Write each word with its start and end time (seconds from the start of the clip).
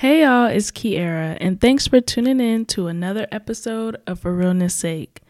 Hey 0.00 0.20
y'all, 0.20 0.44
it's 0.44 0.70
Kiera, 0.70 1.38
and 1.40 1.58
thanks 1.58 1.86
for 1.86 2.02
tuning 2.02 2.38
in 2.38 2.66
to 2.66 2.86
another 2.86 3.26
episode 3.32 3.96
of 4.06 4.20
For 4.20 4.34
Realness 4.34 4.74
Sake. 4.74 5.22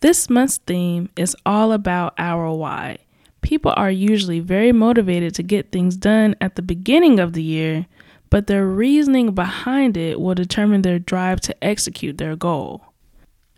This 0.00 0.28
month's 0.28 0.58
theme 0.58 1.08
is 1.16 1.34
all 1.46 1.72
about 1.72 2.12
our 2.18 2.52
why. 2.52 2.98
People 3.40 3.72
are 3.74 3.90
usually 3.90 4.38
very 4.38 4.70
motivated 4.70 5.34
to 5.36 5.42
get 5.42 5.72
things 5.72 5.96
done 5.96 6.36
at 6.42 6.56
the 6.56 6.60
beginning 6.60 7.20
of 7.20 7.32
the 7.32 7.42
year, 7.42 7.86
but 8.28 8.48
their 8.48 8.66
reasoning 8.66 9.32
behind 9.32 9.96
it 9.96 10.20
will 10.20 10.34
determine 10.34 10.82
their 10.82 10.98
drive 10.98 11.40
to 11.40 11.64
execute 11.64 12.18
their 12.18 12.36
goal. 12.36 12.84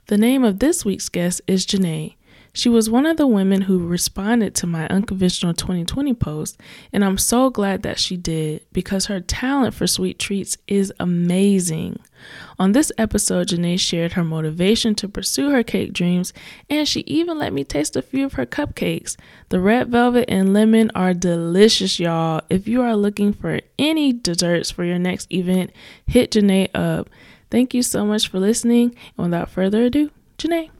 The 0.06 0.18
name 0.18 0.44
of 0.44 0.60
this 0.60 0.84
week's 0.84 1.08
guest 1.08 1.40
is 1.48 1.66
Janae. 1.66 2.14
She 2.56 2.68
was 2.68 2.88
one 2.88 3.04
of 3.04 3.16
the 3.16 3.26
women 3.26 3.62
who 3.62 3.84
responded 3.84 4.54
to 4.54 4.66
my 4.68 4.86
unconventional 4.86 5.54
2020 5.54 6.14
post, 6.14 6.56
and 6.92 7.04
I'm 7.04 7.18
so 7.18 7.50
glad 7.50 7.82
that 7.82 7.98
she 7.98 8.16
did 8.16 8.64
because 8.72 9.06
her 9.06 9.18
talent 9.18 9.74
for 9.74 9.88
sweet 9.88 10.20
treats 10.20 10.56
is 10.68 10.92
amazing. 11.00 11.98
On 12.56 12.70
this 12.70 12.92
episode, 12.96 13.48
Janae 13.48 13.80
shared 13.80 14.12
her 14.12 14.22
motivation 14.22 14.94
to 14.94 15.08
pursue 15.08 15.50
her 15.50 15.64
cake 15.64 15.92
dreams, 15.92 16.32
and 16.70 16.86
she 16.86 17.00
even 17.00 17.38
let 17.38 17.52
me 17.52 17.64
taste 17.64 17.96
a 17.96 18.02
few 18.02 18.24
of 18.24 18.34
her 18.34 18.46
cupcakes. 18.46 19.16
The 19.48 19.58
red 19.58 19.88
velvet 19.88 20.26
and 20.28 20.54
lemon 20.54 20.92
are 20.94 21.12
delicious, 21.12 21.98
y'all. 21.98 22.40
If 22.48 22.68
you 22.68 22.82
are 22.82 22.94
looking 22.94 23.32
for 23.32 23.58
any 23.80 24.12
desserts 24.12 24.70
for 24.70 24.84
your 24.84 25.00
next 25.00 25.30
event, 25.32 25.72
hit 26.06 26.30
Janae 26.30 26.68
up. 26.72 27.10
Thank 27.50 27.74
you 27.74 27.82
so 27.82 28.06
much 28.06 28.28
for 28.28 28.38
listening, 28.38 28.94
and 29.18 29.26
without 29.26 29.50
further 29.50 29.86
ado, 29.86 30.12
Janae. 30.38 30.70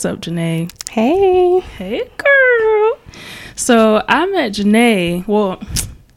What's 0.00 0.06
up, 0.06 0.20
Janae? 0.20 0.70
Hey. 0.88 1.60
Hey, 1.60 2.10
girl. 2.16 2.98
So 3.54 4.02
I 4.08 4.24
met 4.28 4.52
Janae. 4.52 5.28
Well, 5.28 5.58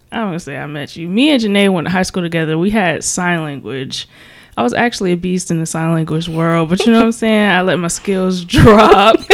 I 0.09 0.19
don't 0.19 0.27
want 0.27 0.35
to 0.35 0.39
say 0.39 0.55
I 0.55 0.65
met 0.67 0.95
you. 0.95 1.09
Me 1.09 1.31
and 1.31 1.43
Janae 1.43 1.67
went 1.69 1.87
to 1.87 1.91
high 1.91 2.03
school 2.03 2.23
together. 2.23 2.57
We 2.57 2.69
had 2.69 3.03
sign 3.03 3.43
language. 3.43 4.07
I 4.55 4.63
was 4.63 4.73
actually 4.73 5.11
a 5.11 5.17
beast 5.17 5.51
in 5.51 5.59
the 5.59 5.65
sign 5.65 5.91
language 5.91 6.29
world, 6.29 6.69
but 6.69 6.85
you 6.85 6.93
know 6.93 6.99
what 6.99 7.07
I'm 7.07 7.11
saying? 7.11 7.51
I 7.51 7.61
let 7.61 7.75
my 7.75 7.89
skills 7.89 8.45
drop. 8.45 9.17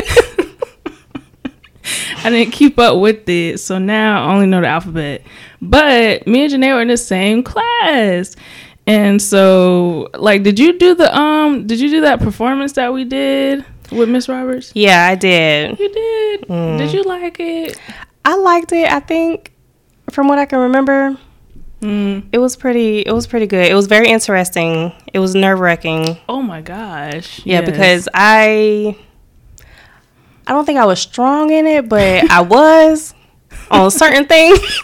I 2.24 2.32
didn't 2.32 2.52
keep 2.52 2.80
up 2.80 3.00
with 3.00 3.30
it, 3.30 3.60
so 3.60 3.78
now 3.78 4.26
I 4.26 4.34
only 4.34 4.48
know 4.48 4.62
the 4.62 4.68
alphabet. 4.68 5.22
But 5.62 6.26
me 6.26 6.46
and 6.46 6.52
Janae 6.52 6.74
were 6.74 6.82
in 6.82 6.88
the 6.88 6.98
same 6.98 7.44
class. 7.44 8.36
And 8.88 9.22
so 9.22 10.10
like 10.16 10.42
did 10.42 10.58
you 10.58 10.80
do 10.80 10.96
the 10.96 11.16
um 11.16 11.68
did 11.68 11.80
you 11.80 11.92
do 11.92 12.02
that 12.02 12.20
performance 12.20 12.72
that 12.74 12.92
we 12.92 13.04
did? 13.04 13.64
With 13.92 14.10
Miss 14.10 14.30
Roberts? 14.30 14.72
Yeah, 14.76 15.06
I 15.06 15.16
did. 15.16 15.80
You 15.80 15.90
did. 15.90 16.42
Mm. 16.42 16.78
Did 16.78 16.94
you 16.94 17.04
like 17.04 17.40
it? 17.40 17.80
I 18.26 18.36
liked 18.36 18.72
it. 18.72 18.92
I 18.92 19.00
think, 19.00 19.54
from 20.10 20.28
what 20.28 20.40
I 20.40 20.46
can 20.46 20.60
remember, 20.60 21.18
mm. 21.82 22.28
it 22.32 22.38
was 22.38 22.56
pretty. 22.56 23.00
It 23.02 23.12
was 23.12 23.28
pretty 23.28 23.48
good. 23.48 23.70
It 23.70 23.76
was 23.76 23.88
very 23.88 24.10
interesting. 24.10 24.92
It 25.14 25.20
was 25.20 25.36
nerve 25.36 25.60
wracking. 25.60 26.18
Oh 26.28 26.42
my 26.42 26.62
gosh! 26.62 27.46
Yeah, 27.46 27.62
yes. 27.62 27.70
because 27.70 28.10
I, 28.14 28.98
I 30.48 30.52
don't 30.52 30.66
think 30.66 30.80
I 30.80 30.86
was 30.86 31.00
strong 31.00 31.52
in 31.52 31.68
it, 31.68 31.90
but 31.90 32.30
I 32.32 32.42
was 32.42 33.14
on 33.72 33.92
certain 33.92 34.26
things. 34.26 34.60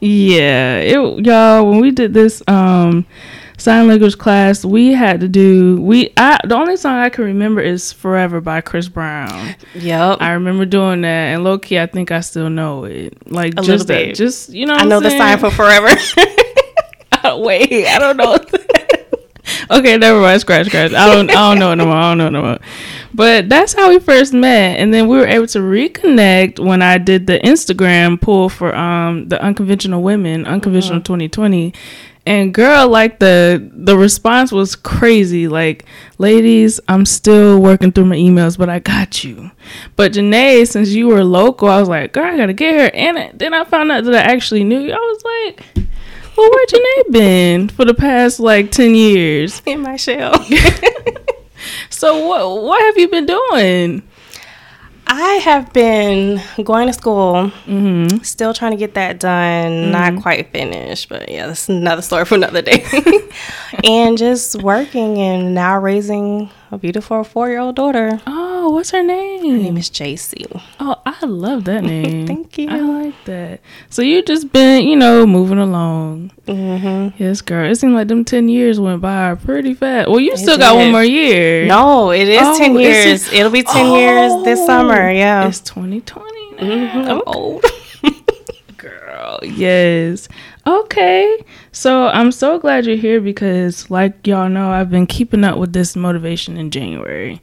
yeah, 0.00 0.76
it 0.78 1.24
y'all 1.24 1.68
when 1.68 1.80
we 1.80 1.90
did 1.90 2.12
this 2.12 2.42
um 2.48 3.06
sign 3.64 3.88
language 3.88 4.18
class, 4.18 4.64
we 4.64 4.92
had 4.92 5.20
to 5.20 5.28
do 5.28 5.80
we. 5.80 6.12
I 6.16 6.38
the 6.44 6.54
only 6.54 6.76
song 6.76 6.96
I 6.96 7.08
can 7.08 7.24
remember 7.24 7.60
is 7.60 7.92
"Forever" 7.92 8.40
by 8.40 8.60
Chris 8.60 8.88
Brown. 8.88 9.56
Yep, 9.74 10.18
I 10.20 10.32
remember 10.32 10.66
doing 10.66 11.00
that, 11.00 11.34
and 11.34 11.42
low 11.42 11.58
key, 11.58 11.78
I 11.78 11.86
think 11.86 12.12
I 12.12 12.20
still 12.20 12.50
know 12.50 12.84
it. 12.84 13.30
Like 13.30 13.54
a 13.56 13.62
just 13.62 13.88
that, 13.88 14.14
just 14.14 14.50
you 14.50 14.66
know. 14.66 14.74
I 14.74 14.84
know 14.84 15.00
the 15.00 15.10
sign 15.10 15.38
for 15.38 15.50
"Forever." 15.50 15.88
wait, 17.38 17.86
I 17.86 17.98
don't 17.98 18.16
know. 18.18 18.34
okay, 19.78 19.96
never 19.96 20.20
mind. 20.20 20.40
Scratch, 20.42 20.66
scratch. 20.66 20.92
I 20.92 21.06
don't. 21.06 21.30
I 21.30 21.48
don't 21.48 21.58
know 21.58 21.74
no 21.74 21.86
more. 21.86 21.96
I 21.96 22.10
don't 22.10 22.18
know 22.18 22.28
no 22.28 22.42
more. 22.42 22.58
But 23.14 23.48
that's 23.48 23.72
how 23.72 23.88
we 23.88 23.98
first 23.98 24.34
met, 24.34 24.78
and 24.78 24.92
then 24.92 25.08
we 25.08 25.16
were 25.16 25.26
able 25.26 25.46
to 25.48 25.60
reconnect 25.60 26.58
when 26.58 26.82
I 26.82 26.98
did 26.98 27.26
the 27.26 27.38
Instagram 27.38 28.20
poll 28.20 28.50
for 28.50 28.74
um 28.74 29.28
the 29.28 29.42
unconventional 29.42 30.02
women, 30.02 30.44
unconventional 30.44 30.98
mm-hmm. 30.98 31.14
2020 31.14 31.72
and 32.26 32.54
girl 32.54 32.88
like 32.88 33.18
the 33.18 33.70
the 33.72 33.96
response 33.96 34.52
was 34.52 34.76
crazy. 34.76 35.48
Like 35.48 35.84
ladies 36.18 36.80
i'm 36.88 37.04
still 37.04 37.60
working 37.60 37.90
through 37.92 38.04
my 38.04 38.16
emails 38.16 38.56
but 38.56 38.68
i 38.68 38.78
got 38.78 39.24
you. 39.24 39.50
But 39.96 40.12
janae 40.12 40.66
since 40.66 40.90
you 40.90 41.08
were 41.08 41.24
local 41.24 41.68
i 41.68 41.80
was 41.80 41.88
like 41.88 42.12
girl 42.12 42.32
i 42.32 42.36
gotta 42.36 42.52
get 42.52 42.74
her. 42.74 42.90
And 42.94 43.38
then 43.38 43.54
i 43.54 43.64
found 43.64 43.90
out 43.92 44.04
that 44.04 44.14
i 44.14 44.32
actually 44.32 44.64
knew 44.64 44.80
you. 44.80 44.92
I 44.92 44.96
was 44.96 45.24
like 45.24 45.86
well 46.36 46.50
where 46.50 46.66
janae 46.66 47.12
been 47.12 47.68
for 47.68 47.84
the 47.84 47.94
past 47.94 48.40
like 48.40 48.70
10 48.70 48.94
years? 48.94 49.62
In 49.66 49.80
my 49.82 49.96
shell. 49.96 50.34
So 51.90 52.26
what 52.26 52.62
what 52.62 52.82
have 52.82 52.98
you 52.98 53.08
been 53.08 53.26
doing 53.26 54.02
I 55.06 55.34
have 55.44 55.72
been 55.72 56.40
going 56.62 56.86
to 56.86 56.92
school, 56.92 57.52
mm-hmm. 57.66 58.18
still 58.18 58.54
trying 58.54 58.72
to 58.72 58.76
get 58.76 58.94
that 58.94 59.20
done. 59.20 59.72
Mm-hmm. 59.72 59.90
Not 59.92 60.22
quite 60.22 60.50
finished, 60.50 61.08
but 61.08 61.28
yeah, 61.28 61.46
that's 61.46 61.68
another 61.68 62.02
story 62.02 62.24
for 62.24 62.34
another 62.34 62.62
day. 62.62 62.84
and 63.84 64.16
just 64.16 64.62
working 64.62 65.18
and 65.18 65.54
now 65.54 65.78
raising 65.78 66.50
a 66.70 66.78
beautiful 66.78 67.22
four 67.24 67.48
year 67.48 67.60
old 67.60 67.76
daughter. 67.76 68.20
Oh, 68.26 68.70
what's 68.70 68.90
her 68.90 69.02
name? 69.02 69.42
Her 69.42 69.58
name 69.58 69.76
is 69.76 69.90
JC. 69.90 70.60
Oh, 70.80 70.96
I 71.04 71.24
love 71.24 71.64
that 71.64 71.84
name. 71.84 72.26
Thank 72.26 72.58
you. 72.58 72.68
I 72.70 72.80
like 72.80 73.24
that. 73.24 73.60
So 73.90 74.02
you 74.02 74.22
just 74.22 74.52
been, 74.52 74.86
you 74.86 74.96
know, 74.96 75.26
moving 75.26 75.58
along. 75.58 76.32
Mm-hmm. 76.46 77.22
Yes, 77.22 77.40
girl. 77.40 77.70
It 77.70 77.76
seemed 77.76 77.94
like 77.94 78.08
them 78.08 78.24
ten 78.24 78.48
years 78.48 78.80
went 78.80 79.00
by 79.00 79.34
pretty 79.36 79.74
fast. 79.74 80.08
Well, 80.08 80.20
you 80.20 80.32
it 80.32 80.38
still 80.38 80.56
did. 80.56 80.62
got 80.62 80.76
one 80.76 80.90
more 80.90 81.04
year. 81.04 81.66
No, 81.66 82.10
it 82.10 82.28
is 82.28 82.40
oh, 82.42 82.58
ten 82.58 82.76
years. 82.76 83.32
It'll 83.32 83.52
be 83.52 83.62
ten 83.62 83.86
oh, 83.86 83.98
years 83.98 84.44
this 84.44 84.64
summer. 84.66 85.10
Yeah, 85.10 85.46
it's 85.46 85.60
twenty 85.60 86.00
twenty. 86.00 86.56
Mm-hmm. 86.56 87.10
I'm 87.10 87.22
old. 87.26 87.64
girl, 88.76 89.38
yes. 89.42 90.28
Okay. 90.66 91.44
So 91.72 92.08
I'm 92.08 92.32
so 92.32 92.58
glad 92.58 92.86
you're 92.86 92.96
here 92.96 93.20
because, 93.20 93.90
like 93.90 94.26
y'all 94.26 94.48
know, 94.48 94.70
I've 94.70 94.90
been 94.90 95.06
keeping 95.06 95.44
up 95.44 95.58
with 95.58 95.72
this 95.72 95.96
motivation 95.96 96.56
in 96.56 96.70
January. 96.70 97.40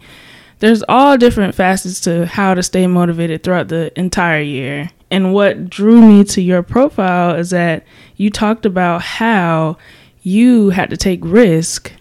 There's 0.60 0.84
all 0.88 1.18
different 1.18 1.56
facets 1.56 2.00
to 2.02 2.28
how 2.28 2.54
to 2.54 2.62
stay 2.62 2.86
motivated 2.86 3.44
throughout 3.44 3.70
the 3.70 3.98
entire 4.00 4.42
year. 4.42 4.92
And 5.12 5.34
what 5.34 5.70
drew 5.70 6.02
me 6.02 6.24
to 6.24 6.42
your 6.42 6.64
profile 6.64 7.36
is 7.36 7.50
that 7.50 7.86
you 8.16 8.30
talked 8.30 8.66
about 8.66 9.02
how 9.02 9.78
you 10.24 10.70
had 10.70 10.90
to 10.90 10.98
take 10.98 11.20
risk 11.22 11.92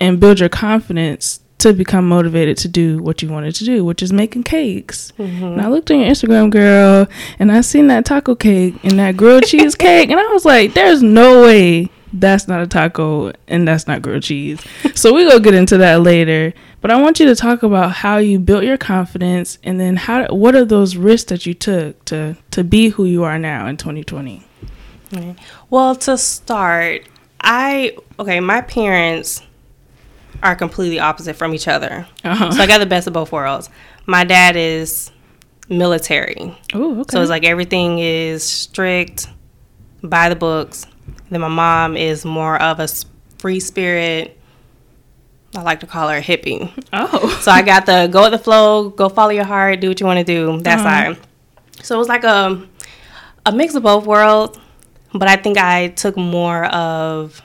and 0.00 0.18
build 0.18 0.40
your 0.40 0.48
confidence 0.48 1.40
to 1.58 1.72
become 1.72 2.08
motivated 2.08 2.56
to 2.58 2.68
do 2.68 2.98
what 2.98 3.22
you 3.22 3.28
wanted 3.28 3.54
to 3.56 3.64
do, 3.64 3.84
which 3.84 4.02
is 4.02 4.12
making 4.12 4.42
cakes. 4.42 5.12
Mm-hmm. 5.18 5.44
And 5.44 5.60
I 5.60 5.68
looked 5.68 5.90
on 5.90 6.00
your 6.00 6.08
Instagram, 6.08 6.50
girl, 6.50 7.06
and 7.38 7.52
I 7.52 7.60
seen 7.60 7.86
that 7.88 8.04
taco 8.04 8.34
cake 8.34 8.74
and 8.82 8.98
that 8.98 9.16
grilled 9.16 9.44
cheese 9.44 9.74
cake, 9.86 10.10
and 10.10 10.18
I 10.18 10.26
was 10.32 10.44
like, 10.44 10.74
"There's 10.74 11.02
no 11.02 11.42
way 11.42 11.90
that's 12.20 12.48
not 12.48 12.60
a 12.60 12.66
taco 12.66 13.32
and 13.48 13.66
that's 13.66 13.86
not 13.86 14.02
grilled 14.02 14.22
cheese." 14.22 14.60
so 14.94 15.14
we 15.14 15.24
go 15.28 15.38
get 15.38 15.54
into 15.54 15.78
that 15.78 16.00
later. 16.02 16.52
But 16.80 16.90
I 16.90 17.00
want 17.00 17.18
you 17.18 17.26
to 17.26 17.34
talk 17.34 17.62
about 17.62 17.90
how 17.92 18.18
you 18.18 18.38
built 18.38 18.64
your 18.64 18.76
confidence, 18.76 19.58
and 19.64 19.80
then 19.80 19.96
how 19.96 20.26
what 20.28 20.54
are 20.54 20.64
those 20.64 20.96
risks 20.96 21.30
that 21.30 21.46
you 21.46 21.54
took 21.54 22.04
to 22.06 22.36
to 22.50 22.64
be 22.64 22.90
who 22.90 23.04
you 23.04 23.24
are 23.24 23.38
now 23.38 23.66
in 23.66 23.76
2020. 23.76 24.44
Well, 25.70 25.94
to 25.96 26.18
start, 26.18 27.02
I 27.40 27.96
okay, 28.18 28.40
my 28.40 28.60
parents 28.60 29.42
are 30.42 30.54
completely 30.54 30.98
opposite 30.98 31.34
from 31.34 31.54
each 31.54 31.68
other. 31.68 32.06
Uh-huh. 32.24 32.50
So 32.50 32.60
I 32.60 32.66
got 32.66 32.78
the 32.78 32.86
best 32.86 33.06
of 33.06 33.12
both 33.12 33.32
worlds. 33.32 33.70
My 34.06 34.24
dad 34.24 34.56
is 34.56 35.10
military. 35.68 36.56
Oh, 36.74 37.00
okay. 37.00 37.12
So 37.12 37.20
it's 37.20 37.30
like 37.30 37.44
everything 37.44 37.98
is 37.98 38.44
strict, 38.44 39.28
by 40.02 40.28
the 40.28 40.36
books. 40.36 40.86
Then 41.30 41.40
my 41.40 41.48
mom 41.48 41.96
is 41.96 42.24
more 42.24 42.60
of 42.60 42.80
a 42.80 42.88
free 43.38 43.60
spirit. 43.60 44.38
I 45.54 45.62
like 45.62 45.80
to 45.80 45.86
call 45.86 46.08
her 46.08 46.18
a 46.18 46.22
hippie. 46.22 46.70
Oh. 46.92 47.32
So 47.42 47.52
I 47.52 47.62
got 47.62 47.86
the 47.86 48.08
go 48.10 48.22
with 48.22 48.32
the 48.32 48.38
flow, 48.38 48.90
go 48.90 49.08
follow 49.08 49.30
your 49.30 49.44
heart, 49.44 49.80
do 49.80 49.88
what 49.88 50.00
you 50.00 50.06
want 50.06 50.18
to 50.18 50.24
do. 50.24 50.60
That 50.62 50.80
uh-huh. 50.80 51.14
side. 51.14 51.26
So 51.82 51.94
it 51.94 51.98
was 51.98 52.08
like 52.08 52.24
a 52.24 52.66
a 53.44 53.52
mix 53.52 53.74
of 53.74 53.82
both 53.84 54.06
worlds, 54.06 54.58
but 55.12 55.28
I 55.28 55.36
think 55.36 55.58
I 55.58 55.88
took 55.88 56.16
more 56.16 56.64
of 56.66 57.40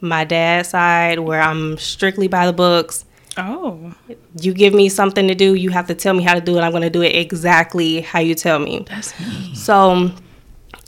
my 0.00 0.24
dad's 0.24 0.70
side 0.70 1.20
where 1.20 1.40
I'm 1.40 1.78
strictly 1.78 2.26
by 2.26 2.46
the 2.46 2.52
books. 2.52 3.04
Oh. 3.36 3.94
You 4.40 4.52
give 4.52 4.74
me 4.74 4.88
something 4.88 5.28
to 5.28 5.34
do, 5.34 5.54
you 5.54 5.70
have 5.70 5.86
to 5.86 5.94
tell 5.94 6.12
me 6.12 6.22
how 6.22 6.34
to 6.34 6.40
do 6.40 6.58
it. 6.58 6.60
I'm 6.60 6.72
going 6.72 6.82
to 6.82 6.90
do 6.90 7.02
it 7.02 7.14
exactly 7.14 8.00
how 8.00 8.18
you 8.18 8.34
tell 8.34 8.58
me. 8.58 8.84
That's 8.88 9.18
me. 9.20 9.54
So 9.54 10.10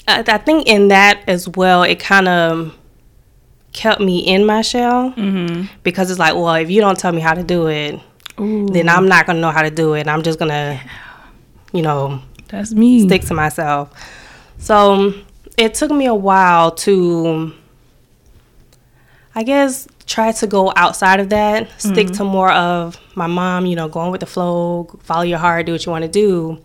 I, 0.06 0.24
I 0.26 0.38
think 0.38 0.66
in 0.66 0.88
that 0.88 1.22
as 1.26 1.48
well, 1.48 1.82
it 1.82 1.98
kind 2.00 2.28
of 2.28 2.74
kept 3.72 4.00
me 4.00 4.18
in 4.20 4.44
my 4.46 4.62
shell 4.62 5.12
Mm-hmm. 5.12 5.66
because 5.82 6.10
it's 6.10 6.18
like, 6.20 6.34
well, 6.34 6.54
if 6.54 6.70
you 6.70 6.80
don't 6.80 6.98
tell 6.98 7.12
me 7.12 7.20
how 7.20 7.34
to 7.34 7.42
do 7.42 7.66
it, 7.68 7.98
Ooh, 8.38 8.68
then 8.68 8.88
I'm 8.88 9.08
not 9.08 9.26
gonna 9.26 9.40
know 9.40 9.50
how 9.50 9.62
to 9.62 9.70
do 9.70 9.94
it. 9.94 10.06
I'm 10.08 10.22
just 10.22 10.38
gonna, 10.38 10.80
you 11.72 11.82
know, 11.82 12.20
that's 12.48 12.72
me. 12.72 13.04
stick 13.06 13.22
to 13.22 13.34
myself. 13.34 13.90
So 14.58 15.12
it 15.56 15.74
took 15.74 15.90
me 15.90 16.06
a 16.06 16.14
while 16.14 16.70
to, 16.72 17.52
I 19.34 19.42
guess, 19.42 19.88
try 20.06 20.32
to 20.32 20.46
go 20.46 20.72
outside 20.76 21.18
of 21.20 21.30
that, 21.30 21.68
stick 21.80 22.08
to 22.12 22.24
more 22.24 22.52
of 22.52 22.98
my 23.16 23.26
mom, 23.26 23.66
you 23.66 23.74
know, 23.74 23.88
going 23.88 24.10
with 24.12 24.20
the 24.20 24.26
flow, 24.26 24.88
follow 25.02 25.22
your 25.22 25.38
heart, 25.38 25.66
do 25.66 25.72
what 25.72 25.84
you 25.86 25.90
want 25.92 26.02
to 26.04 26.10
do. 26.10 26.58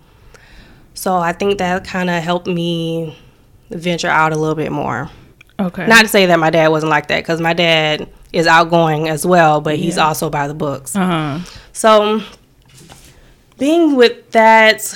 So 0.93 1.15
I 1.15 1.31
think 1.33 1.57
that 1.59 1.85
kind 1.85 2.09
of 2.09 2.21
helped 2.21 2.47
me 2.47 3.17
venture 3.69 4.07
out 4.07 4.31
a 4.33 4.35
little 4.35 4.55
bit 4.55 4.71
more. 4.71 5.09
Okay. 5.59 5.85
Not 5.87 6.03
to 6.03 6.07
say 6.07 6.25
that 6.27 6.39
my 6.39 6.49
dad 6.49 6.69
wasn't 6.69 6.89
like 6.89 7.07
that, 7.09 7.19
because 7.21 7.41
my 7.41 7.53
dad 7.53 8.07
is 8.31 8.47
outgoing 8.47 9.09
as 9.09 9.25
well, 9.25 9.59
but 9.61 9.75
he's 9.77 9.97
Yeah. 9.97 10.07
also 10.07 10.29
by 10.29 10.47
the 10.47 10.53
books. 10.53 10.95
uh 10.95 11.05
huh. 11.05 11.39
So, 11.73 12.21
being 13.57 13.95
with 13.95 14.31
that 14.31 14.93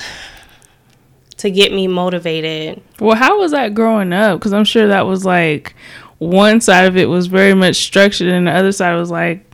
to 1.38 1.50
get 1.52 1.74
me 1.74 1.88
motivated, 1.88 2.82
Well, 3.00 3.18
how 3.18 3.40
was 3.40 3.52
that 3.52 3.74
growing 3.74 4.14
up? 4.14 4.40
Because 4.40 4.54
I'm 4.54 4.64
sure 4.64 4.88
that 4.88 5.06
was 5.06 5.26
like 5.26 5.76
one 6.20 6.62
side 6.62 6.86
of 6.86 6.96
it 6.96 7.10
was 7.10 7.28
very 7.28 7.54
much 7.54 7.76
structured, 7.76 8.30
and 8.30 8.48
the 8.48 8.52
other 8.52 8.72
side 8.72 8.96
was 8.96 9.12
like, 9.12 9.46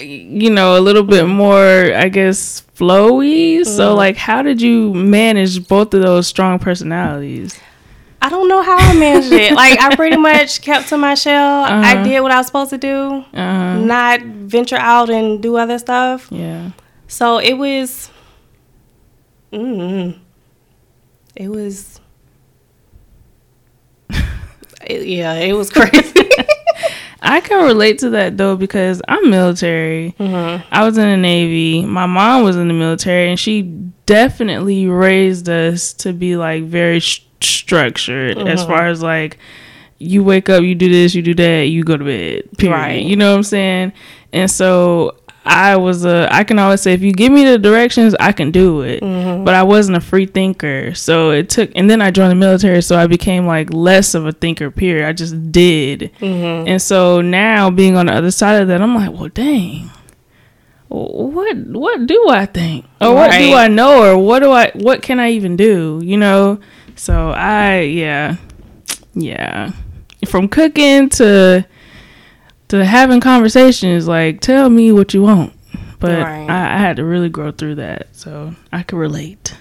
you 0.00 0.50
know, 0.50 0.76
a 0.76 0.80
little 0.80 1.04
bit 1.04 1.26
more, 1.26 1.94
I 1.94 2.08
guess, 2.08 2.62
flowy. 2.76 3.64
So, 3.64 3.94
like, 3.94 4.16
how 4.16 4.42
did 4.42 4.60
you 4.60 4.92
manage 4.94 5.68
both 5.68 5.94
of 5.94 6.02
those 6.02 6.26
strong 6.26 6.58
personalities? 6.58 7.56
I 8.22 8.28
don't 8.28 8.48
know 8.48 8.62
how 8.62 8.76
I 8.76 8.94
managed 8.98 9.32
it. 9.32 9.52
Like, 9.52 9.80
I 9.80 9.94
pretty 9.96 10.16
much 10.30 10.60
kept 10.62 10.88
to 10.90 10.98
my 10.98 11.14
shell. 11.14 11.64
I 11.64 11.94
Uh-huh. 11.94 12.04
did 12.04 12.20
what 12.20 12.30
I 12.32 12.36
was 12.38 12.46
supposed 12.46 12.70
to 12.70 12.78
do, 12.78 13.24
Uh, 13.34 13.76
not 13.78 14.20
venture 14.22 14.76
out 14.76 15.08
and 15.10 15.42
do 15.42 15.56
other 15.56 15.78
stuff. 15.78 16.28
yeah. 16.30 16.70
So, 17.08 17.38
it 17.38 17.54
was, 17.54 18.10
mm, 19.52 20.16
it 21.34 21.48
was, 21.48 21.98
it- 24.86 25.06
yeah, 25.06 25.34
it 25.34 25.52
was 25.54 25.70
crazy. 25.70 26.12
I 27.22 27.40
can 27.40 27.64
relate 27.66 27.98
to 27.98 28.10
that 28.10 28.38
though 28.38 28.56
because 28.56 29.02
I'm 29.06 29.28
military. 29.28 30.14
Mhm. 30.18 30.62
I 30.70 30.84
was 30.84 30.96
in 30.96 31.06
the 31.08 31.16
Navy. 31.18 31.84
My 31.84 32.06
mom 32.06 32.44
was 32.44 32.56
in 32.56 32.68
the 32.68 32.74
military, 32.74 33.28
and 33.28 33.38
she 33.38 33.62
definitely 34.06 34.86
raised 34.88 35.46
us 35.48 35.92
to 35.94 36.12
be 36.14 36.36
like 36.36 36.64
very 36.64 36.98
sh- 37.00 37.22
structured 37.42 38.38
as 38.38 38.64
far 38.64 38.88
as 38.88 39.02
like 39.02 39.38
you 39.98 40.24
wake 40.24 40.48
up, 40.48 40.62
you 40.62 40.74
do 40.74 40.88
this, 40.88 41.14
you 41.14 41.22
do 41.22 41.34
that, 41.34 41.64
you 41.64 41.84
go 41.84 41.96
to 41.96 42.04
bed. 42.04 42.48
Period. 42.56 42.74
Right. 42.74 43.02
You 43.04 43.16
know 43.16 43.30
what 43.30 43.36
I'm 43.36 43.42
saying? 43.42 43.92
And 44.32 44.50
so 44.50 45.16
I 45.44 45.76
was 45.76 46.04
a. 46.04 46.28
I 46.30 46.44
can 46.44 46.58
always 46.58 46.80
say 46.80 46.92
if 46.92 47.02
you 47.02 47.12
give 47.12 47.32
me 47.32 47.44
the 47.44 47.58
directions, 47.58 48.14
I 48.20 48.32
can 48.32 48.50
do 48.50 48.82
it. 48.82 49.00
But 49.00 49.54
I 49.54 49.62
wasn't 49.62 49.96
a 49.96 50.00
free 50.00 50.26
thinker, 50.26 50.94
so 50.94 51.30
it 51.30 51.48
took. 51.48 51.70
And 51.74 51.88
then 51.90 52.02
I 52.02 52.10
joined 52.10 52.30
the 52.30 52.36
military, 52.36 52.82
so 52.82 52.98
I 52.98 53.06
became 53.06 53.46
like 53.46 53.72
less 53.72 54.14
of 54.14 54.26
a 54.26 54.32
thinker. 54.32 54.70
Period. 54.70 55.08
I 55.08 55.12
just 55.12 55.50
did. 55.50 56.10
Mm-hmm. 56.20 56.68
And 56.68 56.80
so 56.80 57.20
now 57.20 57.70
being 57.70 57.96
on 57.96 58.06
the 58.06 58.12
other 58.12 58.30
side 58.30 58.60
of 58.60 58.68
that, 58.68 58.82
I'm 58.82 58.94
like, 58.94 59.12
well, 59.12 59.28
dang. 59.28 59.90
What 60.88 61.56
what 61.56 62.06
do 62.06 62.28
I 62.28 62.46
think? 62.46 62.84
Or 63.00 63.14
what 63.14 63.30
do 63.30 63.54
I 63.54 63.68
know 63.68 64.02
or 64.02 64.18
what 64.18 64.40
do 64.40 64.50
I 64.50 64.72
what 64.74 65.02
can 65.02 65.20
I 65.20 65.30
even 65.30 65.56
do, 65.56 66.00
you 66.02 66.16
know? 66.16 66.58
So 67.00 67.30
I 67.30 67.80
yeah. 67.80 68.36
Yeah. 69.14 69.72
From 70.26 70.48
cooking 70.48 71.08
to 71.08 71.66
to 72.68 72.84
having 72.84 73.20
conversations 73.20 74.06
like 74.06 74.42
tell 74.42 74.68
me 74.68 74.92
what 74.92 75.14
you 75.14 75.22
want. 75.22 75.54
But 75.98 76.22
Right. 76.22 76.50
I, 76.50 76.74
I 76.74 76.76
had 76.76 76.96
to 76.96 77.04
really 77.06 77.30
grow 77.30 77.52
through 77.52 77.76
that. 77.76 78.08
So 78.12 78.54
I 78.70 78.82
could 78.82 78.98
relate. 78.98 79.56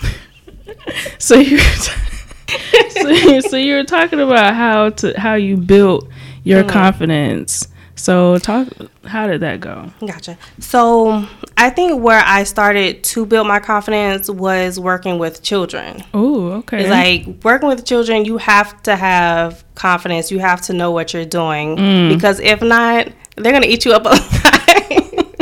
so 1.18 1.34
you 1.34 1.58
so, 2.88 3.40
so 3.40 3.56
you 3.58 3.74
were 3.74 3.84
talking 3.84 4.20
about 4.20 4.54
how 4.54 4.88
to 4.88 5.20
how 5.20 5.34
you 5.34 5.58
built 5.58 6.08
your 6.42 6.64
mm. 6.64 6.70
confidence. 6.70 7.68
So 8.00 8.38
talk 8.38 8.66
how 9.04 9.26
did 9.26 9.42
that 9.42 9.60
go? 9.60 9.90
Gotcha. 10.00 10.38
So 10.58 11.26
I 11.58 11.68
think 11.68 12.02
where 12.02 12.22
I 12.24 12.44
started 12.44 13.04
to 13.04 13.26
build 13.26 13.46
my 13.46 13.58
confidence 13.60 14.30
was 14.30 14.80
working 14.80 15.18
with 15.18 15.42
children. 15.42 16.02
Oh, 16.14 16.52
okay. 16.60 16.80
It's 16.80 16.88
like 16.90 17.44
working 17.44 17.68
with 17.68 17.84
children, 17.84 18.24
you 18.24 18.38
have 18.38 18.82
to 18.84 18.96
have 18.96 19.62
confidence. 19.74 20.30
You 20.30 20.38
have 20.38 20.62
to 20.62 20.72
know 20.72 20.90
what 20.92 21.12
you're 21.12 21.26
doing 21.26 21.76
because 22.08 22.40
if 22.40 22.62
not, 22.62 23.08
they're 23.36 23.52
gonna 23.52 23.66
eat 23.66 23.84
you 23.84 23.92
up 23.92 24.06
alive. 24.06 25.36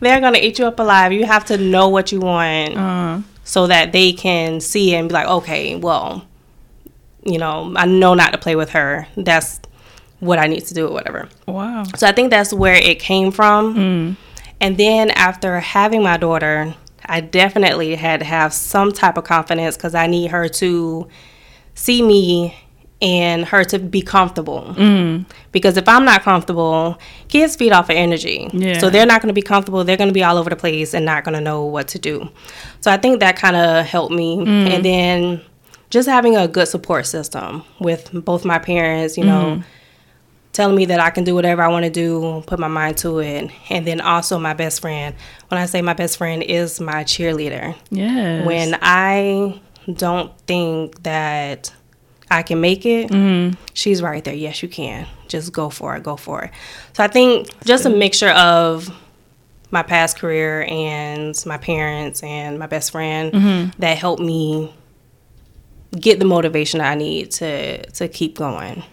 they're 0.00 0.20
gonna 0.20 0.38
eat 0.38 0.58
you 0.58 0.66
up 0.66 0.78
alive. 0.78 1.10
You 1.10 1.24
have 1.24 1.46
to 1.46 1.56
know 1.56 1.88
what 1.88 2.12
you 2.12 2.20
want 2.20 2.76
uh, 2.76 3.20
so 3.44 3.66
that 3.66 3.92
they 3.92 4.12
can 4.12 4.60
see 4.60 4.94
and 4.94 5.08
be 5.08 5.14
like, 5.14 5.26
okay, 5.26 5.76
well, 5.76 6.26
you 7.24 7.38
know, 7.38 7.72
I 7.76 7.86
know 7.86 8.12
not 8.12 8.32
to 8.32 8.38
play 8.38 8.56
with 8.56 8.70
her. 8.70 9.06
That's 9.16 9.58
what 10.24 10.38
I 10.38 10.46
need 10.46 10.64
to 10.66 10.74
do 10.74 10.86
or 10.88 10.92
whatever. 10.92 11.28
wow. 11.46 11.84
So 11.96 12.06
I 12.06 12.12
think 12.12 12.30
that's 12.30 12.52
where 12.52 12.74
it 12.74 12.98
came 12.98 13.30
from. 13.30 13.74
Mm. 13.74 14.16
And 14.60 14.76
then 14.76 15.10
after 15.10 15.60
having 15.60 16.02
my 16.02 16.16
daughter, 16.16 16.74
I 17.06 17.20
definitely 17.20 17.94
had 17.96 18.20
to 18.20 18.26
have 18.26 18.52
some 18.52 18.92
type 18.92 19.18
of 19.18 19.24
confidence 19.24 19.76
because 19.76 19.94
I 19.94 20.06
need 20.06 20.30
her 20.30 20.48
to 20.48 21.08
see 21.74 22.02
me 22.02 22.56
and 23.02 23.44
her 23.44 23.64
to 23.64 23.78
be 23.78 24.00
comfortable. 24.00 24.74
Mm. 24.76 25.26
Because 25.52 25.76
if 25.76 25.86
I'm 25.86 26.06
not 26.06 26.22
comfortable, 26.22 26.98
kids 27.28 27.56
feed 27.56 27.72
off 27.72 27.90
of 27.90 27.96
energy. 27.96 28.48
Yeah. 28.52 28.78
So 28.78 28.88
they're 28.88 29.04
not 29.04 29.20
going 29.20 29.28
to 29.28 29.34
be 29.34 29.42
comfortable. 29.42 29.84
They're 29.84 29.98
going 29.98 30.08
to 30.08 30.14
be 30.14 30.24
all 30.24 30.38
over 30.38 30.48
the 30.48 30.56
place 30.56 30.94
and 30.94 31.04
not 31.04 31.24
going 31.24 31.34
to 31.34 31.40
know 31.40 31.64
what 31.64 31.88
to 31.88 31.98
do. 31.98 32.30
So 32.80 32.90
I 32.90 32.96
think 32.96 33.20
that 33.20 33.36
kind 33.36 33.56
of 33.56 33.84
helped 33.84 34.14
me. 34.14 34.38
And 34.40 34.82
then 34.84 35.42
just 35.90 36.08
having 36.08 36.36
a 36.36 36.48
good 36.48 36.68
support 36.68 37.06
system 37.06 37.62
with 37.78 38.10
both 38.12 38.44
my 38.44 38.58
parents, 38.58 39.18
you 39.18 39.24
know, 39.24 39.62
telling 40.54 40.74
me 40.76 40.86
that 40.86 41.00
I 41.00 41.10
can 41.10 41.24
do 41.24 41.34
whatever 41.34 41.60
I 41.62 41.68
want 41.68 41.84
to 41.84 41.90
do, 41.90 42.42
put 42.46 42.58
my 42.58 42.68
mind 42.68 42.96
to 42.98 43.18
it. 43.18 43.50
And 43.68 43.86
then 43.86 44.00
also 44.00 44.38
my 44.38 44.54
best 44.54 44.80
friend. 44.80 45.14
When 45.48 45.60
I 45.60 45.66
say 45.66 45.82
my 45.82 45.92
best 45.92 46.16
friend 46.16 46.42
is 46.42 46.80
my 46.80 47.04
cheerleader. 47.04 47.76
Yes. 47.90 48.46
When 48.46 48.78
I 48.80 49.60
don't 49.92 50.32
think 50.46 51.02
that 51.02 51.70
I 52.30 52.42
can 52.42 52.60
make 52.60 52.86
it, 52.86 53.10
Mm. 53.10 53.56
she's 53.74 54.00
right 54.00 54.24
there. 54.24 54.32
Yes, 54.34 54.62
you 54.62 54.68
can. 54.68 55.06
Just 55.28 55.52
go 55.52 55.68
for 55.68 55.94
it. 55.96 56.02
Go 56.02 56.16
for 56.16 56.44
it. 56.44 56.50
So 56.94 57.04
I 57.04 57.08
think 57.08 57.48
just 57.64 57.84
a 57.84 57.90
mixture 57.90 58.30
of 58.30 58.88
my 59.70 59.82
past 59.82 60.18
career 60.18 60.62
and 60.68 61.34
my 61.46 61.58
parents 61.58 62.22
and 62.22 62.58
my 62.60 62.66
best 62.66 62.92
friend 62.92 63.32
Mm-hmm. 63.32 63.80
that 63.80 63.98
helped 63.98 64.22
me 64.22 64.72
get 65.98 66.18
the 66.20 66.24
motivation 66.24 66.80
I 66.80 66.94
need 66.94 67.32
to 67.32 67.84
to 67.90 68.08
keep 68.08 68.36
going. 68.38 68.84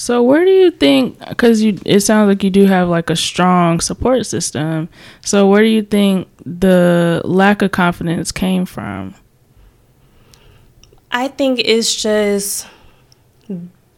So 0.00 0.22
where 0.22 0.46
do 0.46 0.50
you 0.50 0.70
think 0.70 1.18
cuz 1.36 1.60
you 1.60 1.78
it 1.84 2.00
sounds 2.00 2.28
like 2.28 2.42
you 2.42 2.48
do 2.48 2.64
have 2.64 2.88
like 2.88 3.10
a 3.10 3.16
strong 3.16 3.80
support 3.80 4.24
system. 4.24 4.88
So 5.20 5.46
where 5.46 5.60
do 5.62 5.68
you 5.68 5.82
think 5.82 6.26
the 6.46 7.20
lack 7.22 7.60
of 7.60 7.72
confidence 7.72 8.32
came 8.32 8.64
from? 8.64 9.14
I 11.12 11.28
think 11.28 11.60
it's 11.62 11.94
just 11.94 12.66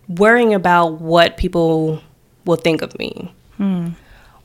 worrying 0.09 0.55
about 0.55 1.01
what 1.01 1.37
people 1.37 2.01
will 2.45 2.57
think 2.57 2.83
of 2.83 2.99
me. 2.99 3.33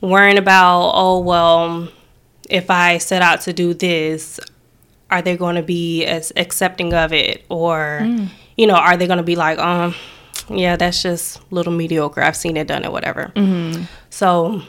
Worrying 0.00 0.38
about, 0.38 0.92
oh, 0.94 1.18
well, 1.18 1.88
if 2.48 2.70
I 2.70 2.98
set 2.98 3.20
out 3.20 3.40
to 3.42 3.52
do 3.52 3.74
this, 3.74 4.38
are 5.10 5.22
they 5.22 5.36
going 5.36 5.56
to 5.56 5.62
be 5.62 6.04
as 6.04 6.32
accepting 6.36 6.94
of 6.94 7.12
it? 7.12 7.44
Or, 7.48 8.06
you 8.56 8.68
know, 8.68 8.76
are 8.76 8.96
they 8.96 9.08
going 9.08 9.16
to 9.16 9.24
be 9.24 9.34
like, 9.34 9.58
um, 9.58 9.96
yeah, 10.48 10.76
that's 10.76 11.02
just 11.02 11.40
little 11.52 11.72
mediocre. 11.72 12.22
I've 12.22 12.36
seen 12.36 12.56
it 12.56 12.66
done 12.66 12.84
it, 12.84 12.92
whatever. 12.92 13.32
So, 14.10 14.62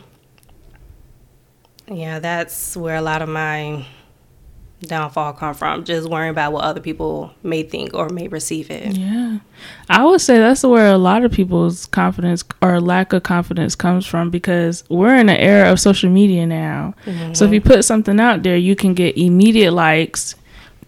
yeah, 1.87 2.19
that's 2.19 2.75
where 2.77 2.95
a 2.95 3.01
lot 3.01 3.21
of 3.21 3.29
my 3.29 3.85
downfall 4.81 5.33
come 5.33 5.53
from. 5.53 5.83
Just 5.83 6.09
worrying 6.09 6.31
about 6.31 6.53
what 6.53 6.63
other 6.63 6.79
people 6.79 7.33
may 7.43 7.63
think 7.63 7.93
or 7.93 8.07
may 8.09 8.27
receive 8.29 8.71
it. 8.71 8.97
Yeah. 8.97 9.39
I 9.89 10.05
would 10.05 10.21
say 10.21 10.37
that's 10.37 10.63
where 10.63 10.91
a 10.93 10.97
lot 10.97 11.25
of 11.25 11.31
people's 11.33 11.85
confidence 11.87 12.45
or 12.61 12.79
lack 12.79 13.11
of 13.11 13.23
confidence 13.23 13.75
comes 13.75 14.05
from 14.05 14.29
because 14.29 14.85
we're 14.89 15.15
in 15.15 15.27
an 15.27 15.37
era 15.37 15.69
of 15.71 15.79
social 15.79 16.09
media 16.09 16.45
now. 16.45 16.93
So 17.05 17.11
if 17.11 17.15
mm-hmm. 17.17 17.53
you 17.55 17.61
put 17.61 17.83
something 17.83 18.19
out 18.19 18.43
there, 18.43 18.55
you 18.55 18.75
can 18.75 18.93
get 18.93 19.17
immediate 19.17 19.73
likes, 19.73 20.35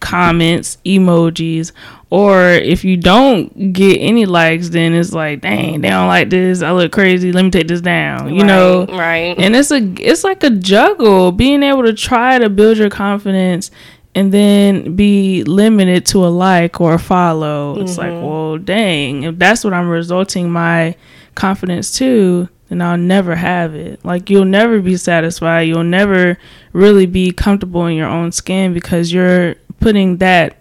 comments, 0.02 0.78
emojis, 0.86 1.72
or 2.10 2.50
if 2.50 2.84
you 2.84 2.98
don't 2.98 3.72
get 3.72 3.98
any 4.00 4.26
likes, 4.26 4.70
then 4.70 4.94
it's 4.94 5.14
like, 5.14 5.40
dang, 5.40 5.80
they 5.80 5.90
don't 5.90 6.10
like 6.10 6.30
this. 6.30 6.62
I 6.62 6.72
look 6.74 6.92
crazy. 6.92 7.32
Let 7.32 7.46
me 7.46 7.52
take 7.52 7.70
this 7.70 7.80
down. 7.80 8.36
You 8.36 8.44
know, 8.44 8.86
right? 8.88 9.38
and 9.38 9.56
it's 9.56 9.72
a 9.72 9.82
it's 10.00 10.26
like 10.26 10.44
a 10.44 10.50
juggle 10.50 11.32
being 11.32 11.64
able 11.64 11.84
to 11.84 11.94
try 11.94 12.38
to 12.38 12.50
build 12.50 12.78
your 12.78 12.90
confidence 12.90 13.72
and 14.14 14.34
then 14.34 14.96
be 14.96 15.44
limited 15.46 16.06
to 16.08 16.26
a 16.26 16.28
like 16.28 16.82
or 16.82 16.96
a 16.96 17.00
follow. 17.00 17.80
It's 17.80 17.98
like, 17.98 18.12
mm-hmm. 18.12 18.26
well, 18.26 18.58
dang, 18.58 19.24
if 19.24 19.40
that's 19.40 19.64
what 19.64 19.74
I'm 19.74 19.88
resulting 19.88 20.52
my 20.52 20.96
confidence 21.36 21.98
to, 22.00 22.50
then 22.72 22.82
I'll 22.82 22.98
never 22.98 23.36
have 23.36 23.76
it. 23.76 24.04
Like 24.04 24.30
you'll 24.30 24.46
never 24.46 24.80
be 24.80 24.96
satisfied. 24.98 25.62
You'll 25.62 25.84
never 25.84 26.38
really 26.74 27.06
be 27.06 27.32
comfortable 27.32 27.86
in 27.86 27.96
your 27.96 28.08
own 28.08 28.32
skin 28.32 28.74
because 28.74 29.12
you're 29.12 29.56
putting 29.82 30.18
that 30.18 30.58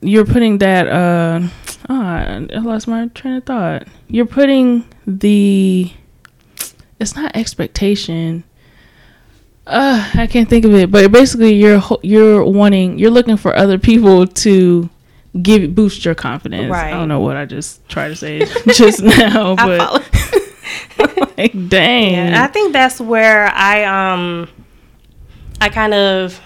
you're 0.00 0.24
putting 0.24 0.58
that 0.58 0.86
uh 0.88 1.40
oh, 1.88 2.00
I 2.00 2.38
lost 2.58 2.88
my 2.88 3.08
train 3.08 3.34
of 3.34 3.44
thought. 3.44 3.86
You're 4.08 4.26
putting 4.26 4.84
the 5.06 5.92
it's 6.98 7.14
not 7.14 7.36
expectation. 7.36 8.44
Uh, 9.66 10.08
I 10.14 10.28
can't 10.28 10.48
think 10.48 10.64
of 10.64 10.72
it, 10.74 10.90
but 10.90 11.10
basically 11.10 11.54
you're 11.54 11.82
you're 12.02 12.44
wanting 12.44 12.98
you're 12.98 13.10
looking 13.10 13.36
for 13.36 13.54
other 13.56 13.78
people 13.78 14.26
to 14.26 14.88
give 15.42 15.74
boost 15.74 16.04
your 16.04 16.14
confidence. 16.14 16.70
Right. 16.70 16.88
I 16.88 16.90
don't 16.90 17.08
know 17.08 17.20
what 17.20 17.36
I 17.36 17.44
just 17.44 17.86
tried 17.88 18.08
to 18.08 18.16
say 18.16 18.38
just 18.72 19.02
now, 19.02 19.56
but 19.56 20.04
like 21.38 21.68
dang. 21.68 22.12
Yeah, 22.12 22.44
I 22.44 22.46
think 22.46 22.72
that's 22.72 23.00
where 23.00 23.48
I 23.48 23.84
um 23.84 24.48
I 25.60 25.68
kind 25.68 25.94
of 25.94 26.40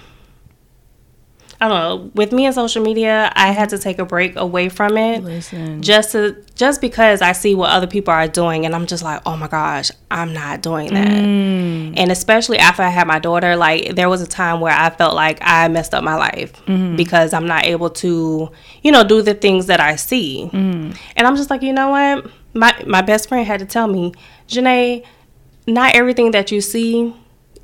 I 1.63 1.69
don't 1.69 1.79
know, 1.79 2.11
with 2.15 2.33
me 2.33 2.47
and 2.47 2.55
social 2.55 2.83
media, 2.83 3.31
I 3.37 3.49
had 3.53 3.69
to 3.69 3.79
take 3.79 3.99
a 3.99 4.07
break 4.07 4.35
away 4.37 4.71
from 4.71 4.97
it. 4.97 5.23
Listen. 5.23 5.83
Just 5.83 6.13
to 6.13 6.43
just 6.55 6.81
because 6.81 7.21
I 7.21 7.33
see 7.33 7.55
what 7.55 7.69
other 7.71 7.87
people 7.87 8.15
are 8.15 8.27
doing 8.29 8.65
and 8.65 8.75
I'm 8.75 8.87
just 8.87 9.03
like, 9.03 9.21
"Oh 9.27 9.37
my 9.37 9.47
gosh, 9.47 9.91
I'm 10.11 10.33
not 10.33 10.63
doing 10.63 10.95
that." 10.95 11.09
Mm, 11.11 11.95
And 11.99 12.11
especially 12.11 12.59
after 12.59 12.83
I 12.83 12.89
had 12.89 13.07
my 13.07 13.19
daughter, 13.19 13.57
like 13.57 13.95
there 13.95 14.09
was 14.09 14.23
a 14.23 14.27
time 14.27 14.61
where 14.61 14.73
I 14.75 14.89
felt 14.89 15.15
like 15.15 15.39
I 15.43 15.69
messed 15.69 15.93
up 15.93 16.03
my 16.03 16.15
life 16.17 16.53
because 16.97 17.35
I'm 17.35 17.47
not 17.47 17.67
able 17.67 17.91
to, 17.91 18.51
you 18.83 18.91
know, 18.93 19.05
do 19.05 19.21
the 19.21 19.35
things 19.35 19.67
that 19.67 19.81
I 19.81 19.97
see. 19.97 20.49
And 20.53 20.95
I'm 21.17 21.37
just 21.37 21.51
like, 21.51 21.61
you 21.63 21.73
know 21.75 21.91
what? 21.91 22.31
My 22.55 22.75
my 22.87 23.03
best 23.03 23.29
friend 23.29 23.47
had 23.47 23.61
to 23.61 23.67
tell 23.67 23.87
me, 23.87 24.15
Janae, 24.49 25.05
not 25.67 25.95
everything 25.95 26.31
that 26.31 26.51
you 26.51 26.61
see 26.63 27.15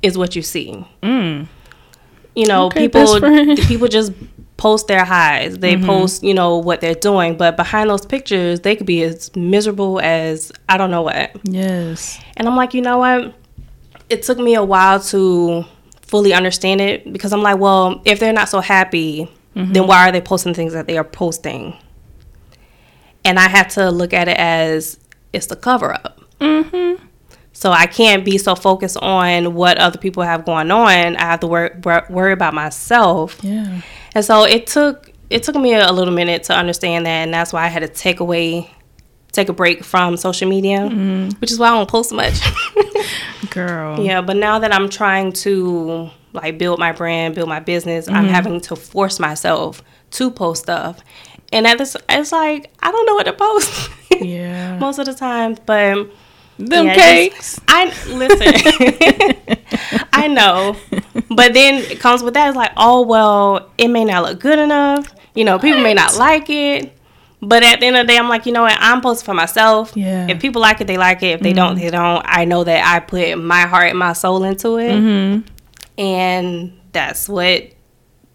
is 0.03 0.17
what 0.17 0.35
you 0.35 0.43
see. 0.43 0.85
mm, 1.01 1.47
You 2.37 2.45
know, 2.47 2.67
Okay, 2.67 2.87
people 2.87 3.19
people 3.67 3.87
just 3.87 4.11
post 4.57 4.87
their 4.87 5.05
highs. 5.05 5.57
They 5.59 5.75
post, 5.77 6.23
you 6.23 6.33
know, 6.33 6.57
what 6.57 6.81
they're 6.81 6.95
doing, 6.95 7.37
but 7.37 7.55
behind 7.57 7.89
those 7.89 8.05
pictures, 8.05 8.59
they 8.61 8.75
could 8.75 8.87
be 8.87 9.03
as 9.03 9.35
miserable 9.35 9.99
as 10.01 10.51
I 10.69 10.77
don't 10.77 10.91
know 10.91 11.03
what. 11.03 11.31
yes. 11.43 12.19
And 12.37 12.47
I'm 12.47 12.55
like, 12.55 12.73
you 12.73 12.81
know 12.81 12.97
what? 12.99 13.33
It 14.09 14.23
took 14.23 14.37
me 14.39 14.55
a 14.55 14.63
while 14.63 14.99
to 15.11 15.63
fully 16.01 16.33
understand 16.33 16.79
it 16.81 17.11
because 17.11 17.33
I'm 17.33 17.41
like, 17.43 17.59
well, 17.59 18.01
if 18.05 18.19
they're 18.19 18.33
not 18.33 18.49
so 18.49 18.59
happy, 18.61 19.29
then 19.55 19.87
why 19.87 20.07
are 20.07 20.11
they 20.11 20.21
posting 20.21 20.53
things 20.53 20.73
that 20.73 20.85
they 20.87 20.97
are 20.97 21.03
posting? 21.03 21.75
And 23.25 23.39
I 23.39 23.49
had 23.49 23.69
to 23.71 23.89
look 23.91 24.13
at 24.13 24.27
it 24.27 24.37
as 24.37 24.99
it's 25.33 25.47
the 25.47 25.55
cover 25.55 25.93
up. 25.93 26.21
Mm-hmm. 26.39 27.03
So 27.57 27.71
I 27.71 27.87
can't 27.87 28.23
be 28.23 28.37
so 28.37 28.53
focused 28.53 28.97
on 28.97 29.55
what 29.55 29.79
other 29.79 29.97
people 29.97 30.21
have 30.21 30.45
going 30.45 30.69
on. 30.69 31.15
I 31.15 31.21
have 31.21 31.39
to 31.39 31.47
wor- 31.47 31.75
wor- 31.83 32.05
worry 32.07 32.31
about 32.31 32.53
myself. 32.53 33.39
Yeah. 33.41 33.81
And 34.13 34.23
so 34.23 34.43
it 34.43 34.67
took 34.67 35.11
it 35.31 35.41
took 35.41 35.55
me 35.55 35.73
a 35.73 35.91
little 35.91 36.13
minute 36.13 36.43
to 36.43 36.53
understand 36.53 37.07
that, 37.07 37.23
and 37.23 37.33
that's 37.33 37.51
why 37.51 37.63
I 37.63 37.67
had 37.67 37.79
to 37.79 37.87
take 37.87 38.19
away, 38.19 38.69
take 39.31 39.49
a 39.49 39.53
break 39.53 39.83
from 39.83 40.17
social 40.17 40.47
media, 40.47 40.81
mm-hmm. 40.81 41.29
which 41.39 41.51
is 41.51 41.57
why 41.57 41.69
I 41.69 41.71
don't 41.71 41.89
post 41.89 42.13
much. 42.13 42.39
Girl. 43.49 44.01
yeah, 44.01 44.21
but 44.21 44.35
now 44.35 44.59
that 44.59 44.71
I'm 44.71 44.87
trying 44.87 45.31
to 45.33 46.11
like 46.33 46.59
build 46.59 46.77
my 46.77 46.91
brand, 46.91 47.33
build 47.33 47.49
my 47.49 47.59
business, 47.59 48.07
I'm 48.07 48.25
mm-hmm. 48.25 48.33
having 48.35 48.61
to 48.61 48.75
force 48.75 49.19
myself 49.19 49.81
to 50.11 50.29
post 50.29 50.61
stuff, 50.61 50.99
and 51.51 51.65
at 51.65 51.79
this, 51.79 51.97
it's 52.07 52.31
like 52.31 52.71
I 52.83 52.91
don't 52.91 53.07
know 53.07 53.15
what 53.15 53.25
to 53.25 53.33
post 53.33 53.89
Yeah. 54.21 54.77
most 54.77 54.99
of 54.99 55.07
the 55.07 55.15
time, 55.15 55.57
but. 55.65 56.07
Them 56.57 56.87
Yeah, 56.87 56.95
cakes. 56.95 57.59
I 57.67 57.85
listen. 58.07 59.57
I 60.13 60.27
know, 60.27 60.75
but 61.29 61.53
then 61.53 61.75
it 61.83 61.99
comes 61.99 62.23
with 62.23 62.33
that. 62.33 62.47
It's 62.47 62.57
like, 62.57 62.71
oh 62.77 63.01
well, 63.05 63.69
it 63.77 63.87
may 63.89 64.05
not 64.05 64.23
look 64.23 64.39
good 64.39 64.57
enough. 64.59 65.13
You 65.35 65.45
know, 65.45 65.59
people 65.59 65.81
may 65.81 65.93
not 65.93 66.17
like 66.17 66.49
it. 66.49 66.93
But 67.39 67.61
at 67.61 67.79
the 67.79 67.85
end 67.85 67.95
of 67.95 68.07
the 68.07 68.13
day, 68.13 68.17
I'm 68.17 68.29
like, 68.29 68.47
you 68.47 68.51
know 68.51 68.63
what? 68.63 68.75
I'm 68.79 68.99
posting 68.99 69.25
for 69.25 69.35
myself. 69.35 69.95
Yeah. 69.95 70.25
If 70.27 70.39
people 70.41 70.59
like 70.59 70.81
it, 70.81 70.87
they 70.87 70.97
like 70.97 71.21
it. 71.21 71.33
If 71.35 71.41
they 71.41 71.53
don't, 71.53 71.75
they 71.75 71.91
don't. 71.91 72.23
I 72.27 72.45
know 72.45 72.63
that 72.63 72.83
I 72.91 72.99
put 72.99 73.37
my 73.37 73.61
heart 73.61 73.89
and 73.91 73.99
my 73.99 74.13
soul 74.13 74.43
into 74.43 74.77
it, 74.77 74.91
Mm-hmm. 74.91 76.01
and 76.01 76.73
that's 76.93 77.29
what 77.29 77.63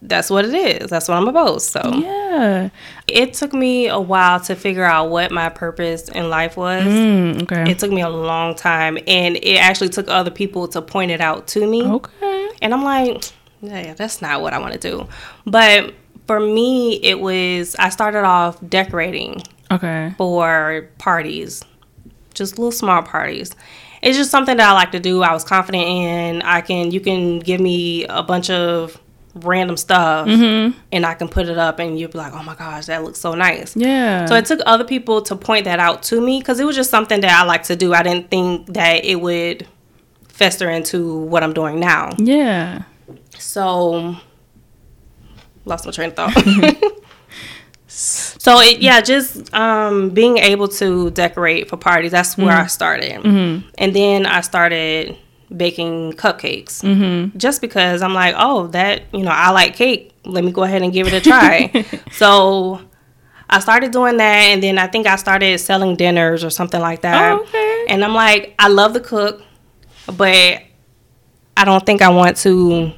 that's 0.03 0.29
what 0.31 0.45
it 0.45 0.53
is. 0.55 0.91
That's 0.91 1.07
what 1.09 1.17
I'm 1.17 1.29
about. 1.29 1.63
So 1.63 1.81
Yeah. 1.95 2.71
it 3.07 3.35
took 3.35 3.53
me 3.53 3.87
a 3.89 4.01
while 4.01 4.41
to 4.41 4.55
figure 4.57 4.85
out 4.85 5.11
what 5.11 5.31
my 5.31 5.49
purpose 5.49 6.09
in 6.09 6.29
life 6.29 6.57
was. 6.57 6.83
Mm, 6.85 7.43
okay. 7.45 7.71
It 7.71 7.79
took 7.79 7.91
me 7.93 8.01
a 8.03 8.09
long 8.09 8.55
time, 8.57 8.99
and 9.07 9.37
it 9.37 9.57
actually 9.59 9.91
took 9.91 10.09
other 10.09 10.31
people 10.31 10.67
to 10.69 10.83
point 10.83 11.11
it 11.13 11.21
out 11.21 11.47
to 11.49 11.67
me. 11.67 11.83
okay. 11.85 12.49
And 12.61 12.75
I'm 12.75 12.83
like, 12.85 13.23
yeah, 13.61 13.95
that's 13.95 14.21
not 14.23 14.41
what 14.43 14.53
I 14.53 14.59
want 14.59 14.73
to 14.75 14.79
do. 14.79 15.07
But 15.47 15.95
for 16.27 16.41
me, 16.41 16.95
it 17.03 17.21
was 17.21 17.75
I 17.79 17.89
started 17.89 18.25
off 18.25 18.59
decorating 18.69 19.43
Okay. 19.71 20.15
for 20.19 20.89
parties, 20.99 21.65
just 22.35 22.59
little 22.59 22.73
small 22.73 23.03
parties. 23.03 23.55
It's 24.03 24.17
just 24.17 24.31
something 24.31 24.57
that 24.57 24.69
I 24.69 24.73
like 24.73 24.91
to 24.93 25.01
do. 25.01 25.23
I 25.23 25.33
was 25.33 25.45
confident 25.45 25.85
in. 25.85 26.43
I 26.43 26.61
can 26.61 26.91
you 26.91 27.01
can 27.01 27.39
give 27.41 27.61
me 27.61 28.05
a 28.07 28.23
bunch 28.23 28.51
of 28.51 29.01
random 29.35 29.77
stuff, 29.77 30.27
Mm-hmm. 30.29 30.79
and 30.93 31.07
I 31.07 31.15
can 31.15 31.29
put 31.29 31.49
it 31.49 31.57
up, 31.59 31.79
and 31.79 31.99
you'll 31.99 32.11
be 32.11 32.19
like, 32.19 32.33
oh 32.35 32.43
my 32.43 32.55
gosh, 32.55 32.87
that 32.87 33.03
looks 33.03 33.19
so 33.19 33.35
nice. 33.35 33.75
Yeah. 33.77 34.27
So 34.27 34.35
it 34.35 34.45
took 34.47 34.61
other 34.67 34.85
people 34.85 35.23
to 35.23 35.37
point 35.37 35.65
that 35.65 35.79
out 35.79 36.03
to 36.05 36.21
me 36.21 36.39
because 36.39 36.61
it 36.61 36.65
was 36.65 36.77
just 36.77 36.91
something 36.91 37.21
that 37.23 37.31
I 37.41 37.45
like 37.45 37.63
to 37.65 37.77
do. 37.77 37.95
I 37.95 38.03
didn't 38.03 38.31
think 38.31 38.67
that 38.75 39.05
it 39.05 39.17
would 39.21 39.67
fester 40.29 40.69
into 40.71 41.17
what 41.19 41.43
I'm 41.43 41.53
doing 41.53 41.81
now. 41.81 42.11
yeah. 42.19 42.83
So 43.39 44.17
lost 45.65 45.85
my 45.87 45.93
train 45.93 46.11
of 46.11 46.17
thought. 46.17 46.35
so 47.87 48.61
it, 48.61 48.81
yeah, 48.81 49.01
just 49.01 49.53
um, 49.55 50.11
being 50.11 50.39
able 50.39 50.69
to 50.69 51.11
decorate 51.11 51.69
for 51.69 51.77
parties. 51.77 52.11
That's 52.13 52.37
where 52.37 52.57
I 52.57 52.67
started, 52.67 53.25
and 53.25 53.65
then 53.97 54.27
I 54.27 54.41
started 54.43 55.17
baking 55.57 56.13
cupcakes. 56.15 56.83
Mm-hmm. 56.83 57.37
Just 57.39 57.61
because 57.61 58.03
I'm 58.03 58.15
like, 58.15 58.35
oh, 58.39 58.69
that 58.69 59.03
you 59.13 59.23
know, 59.23 59.31
I 59.31 59.51
like 59.51 59.75
cake. 59.75 60.13
Let 60.25 60.45
me 60.45 60.53
go 60.53 60.63
ahead 60.63 60.83
and 60.83 60.93
give 60.93 61.07
it 61.07 61.13
a 61.13 61.21
try. 61.21 61.85
so 62.13 62.81
I 63.51 63.61
started 63.61 63.93
doing 63.93 64.17
that, 64.17 64.43
and 64.43 64.63
then 64.63 64.79
I 64.79 64.87
think 64.87 65.07
I 65.07 65.17
started 65.17 65.59
selling 65.59 65.97
dinners 65.97 66.45
or 66.45 66.51
something 66.51 66.81
like 66.81 67.03
that. 67.03 67.33
Oh, 67.33 67.43
okay. 67.43 67.87
And 67.89 68.05
I'm 68.05 68.15
like, 68.15 68.55
I 68.59 68.69
love 68.69 68.95
to 68.95 69.01
cook, 69.01 69.43
but 70.07 70.63
I 71.57 71.65
don't 71.65 71.85
think 71.85 72.03
I 72.03 72.09
want 72.09 72.37
to 72.39 72.93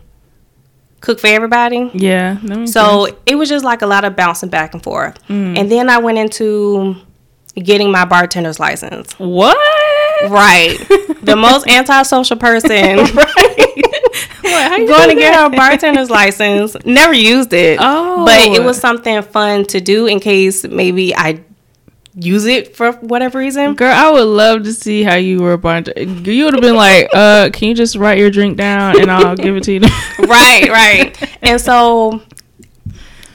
cook 1.01 1.21
for 1.21 1.27
everybody. 1.27 1.91
Yeah. 1.95 2.39
So 2.67 3.07
sense. 3.07 3.19
it 3.27 3.35
was 3.37 3.49
just 3.49 3.65
like 3.65 3.83
a 3.83 3.87
lot 3.87 4.05
of 4.05 4.17
bouncing 4.17 4.49
back 4.49 4.75
and 4.75 4.83
forth. 4.83 5.23
Mm. 5.29 5.59
And 5.59 5.71
then 5.71 5.91
I 5.91 5.99
went 5.99 6.19
into 6.19 6.97
getting 7.55 7.91
my 7.91 8.05
bartender's 8.05 8.59
license. 8.59 9.13
what? 9.19 9.57
Right. 10.29 10.77
the 11.23 11.37
most 11.39 11.69
antisocial 11.69 12.37
person. 12.37 12.99
What, 12.99 13.29
how 14.45 14.77
you 14.77 14.87
Going 14.87 15.11
to 15.11 15.15
get 15.15 15.35
her 15.35 15.51
bartender's 15.51 16.11
license. 16.11 16.77
Never 16.85 17.13
used 17.13 17.53
it. 17.53 17.79
Oh. 17.81 18.25
But 18.25 18.47
it 18.47 18.63
was 18.63 18.79
something 18.79 19.23
fun 19.23 19.65
to 19.67 19.81
do 19.81 20.07
in 20.07 20.21
case 20.21 20.65
maybe 20.65 21.15
I 21.15 21.45
use 22.17 22.47
it 22.47 22.77
for 22.77 22.93
whatever 22.93 23.39
reason. 23.39 23.75
Girl, 23.75 23.93
I 23.93 24.11
would 24.11 24.23
love 24.23 24.63
to 24.65 24.73
see 24.73 25.03
how 25.03 25.17
you 25.17 25.41
were 25.41 25.55
a 25.55 25.59
bartender. 25.59 26.31
You 26.31 26.45
would 26.45 26.55
have 26.55 26.63
been 26.63 26.77
like, 26.77 27.09
uh, 27.13 27.51
can 27.53 27.69
you 27.69 27.75
just 27.75 27.97
write 27.97 28.19
your 28.19 28.31
drink 28.31 28.57
down 28.57 29.01
and 29.01 29.11
I'll 29.11 29.37
give 29.37 29.57
it 29.57 29.65
to 29.65 29.73
you? 29.73 29.81
right, 30.21 30.69
right. 30.69 31.39
And 31.43 31.61
so 31.61 32.23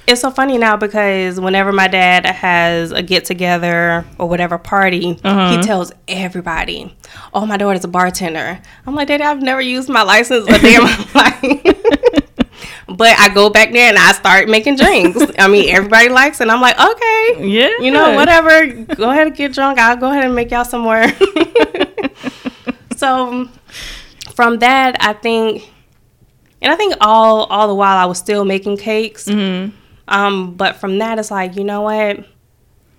it's 0.09 0.21
so 0.21 0.31
funny 0.31 0.57
now 0.57 0.75
because 0.77 1.39
whenever 1.39 1.71
my 1.71 1.87
dad 1.87 2.25
has 2.25 2.91
a 2.91 3.01
get 3.01 3.25
together 3.25 4.05
or 4.17 4.27
whatever 4.27 4.57
party, 4.57 5.17
Uh-huh. 5.23 5.51
he 5.57 5.61
tells 5.63 5.91
everybody, 6.07 6.95
"Oh, 7.33 7.45
my 7.45 7.57
daughter's 7.57 7.83
a 7.85 7.87
bartender." 7.87 8.59
I'm 8.85 8.95
like, 8.95 9.07
"Daddy, 9.07 9.23
I've 9.23 9.41
never 9.41 9.61
used 9.61 9.89
my 9.89 10.01
license 10.03 10.47
a 10.47 10.59
day 10.59 10.75
in 10.75 10.83
my 10.83 11.05
life." 11.15 11.75
but 12.87 13.17
I 13.19 13.29
go 13.29 13.49
back 13.49 13.71
there 13.71 13.87
and 13.89 13.97
I 13.97 14.11
start 14.13 14.49
making 14.49 14.75
drinks. 14.77 15.23
I 15.37 15.47
mean, 15.47 15.69
everybody 15.69 16.09
likes 16.09 16.39
it. 16.39 16.43
And 16.43 16.51
I'm 16.51 16.59
like, 16.59 16.77
okay, 16.79 17.47
Yeah. 17.47 17.69
you 17.79 17.91
know, 17.91 18.15
whatever. 18.15 18.65
Go 18.95 19.11
ahead 19.11 19.27
and 19.27 19.35
get 19.35 19.53
drunk. 19.53 19.79
I'll 19.79 19.95
go 19.95 20.09
ahead 20.11 20.25
and 20.25 20.35
make 20.35 20.49
y'all 20.51 20.65
some 20.65 20.81
more. 20.81 21.05
so 22.97 23.47
from 24.33 24.59
that, 24.59 24.97
I 24.99 25.13
think, 25.13 25.71
and 26.61 26.71
I 26.71 26.75
think 26.75 26.95
all 26.99 27.43
all 27.45 27.67
the 27.67 27.75
while 27.75 27.97
I 27.97 28.05
was 28.05 28.17
still 28.17 28.43
making 28.45 28.77
cakes. 28.77 29.25
Mm-hmm. 29.25 29.75
Um, 30.09 30.55
but 30.55 30.75
from 30.75 30.97
that, 30.97 31.19
it's 31.19 31.31
like, 31.31 31.55
you 31.55 31.63
know 31.63 31.83
what? 31.83 32.25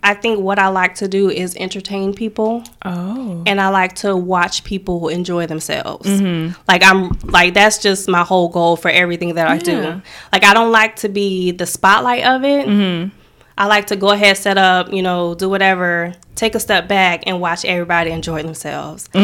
I 0.03 0.15
think 0.15 0.41
what 0.41 0.59
I 0.59 0.69
like 0.69 0.95
to 0.97 1.09
do 1.09 1.29
is 1.29 1.55
entertain 1.57 2.15
people. 2.15 2.65
Oh. 2.85 3.43
And 3.47 3.61
I 3.61 3.69
like 3.69 3.97
to 3.97 4.17
watch 4.17 4.65
people 4.65 5.09
enjoy 5.09 5.47
themselves. 5.47 6.09
Mm-hmm. 6.09 6.59
Like 6.67 6.83
I'm 6.83 7.11
like 7.25 7.53
that's 7.53 7.79
just 7.79 8.09
my 8.09 8.23
whole 8.23 8.49
goal 8.49 8.77
for 8.77 8.91
everything 8.91 9.35
that 9.35 9.47
I 9.47 9.55
Yeah. 9.57 9.59
do. 9.59 10.03
Like 10.33 10.45
I 10.45 10.55
don't 10.55 10.73
like 10.73 10.97
to 10.97 11.09
be 11.09 11.51
the 11.51 11.67
spotlight 11.67 12.25
of 12.25 12.45
it. 12.45 12.67
Mm-hmm. 12.67 13.15
I 13.59 13.67
like 13.67 13.89
to 13.89 13.97
go 13.97 14.11
ahead, 14.11 14.39
set 14.39 14.57
up, 14.57 14.91
you 14.91 15.03
know, 15.03 15.35
do 15.35 15.51
whatever, 15.51 16.15
take 16.35 16.55
a 16.55 16.61
step 16.61 16.89
back 16.89 17.25
and 17.27 17.43
watch 17.43 17.67
everybody 17.67 18.11
enjoy 18.11 18.43
themselves. 18.43 19.11
So 19.13 19.19
I 19.19 19.21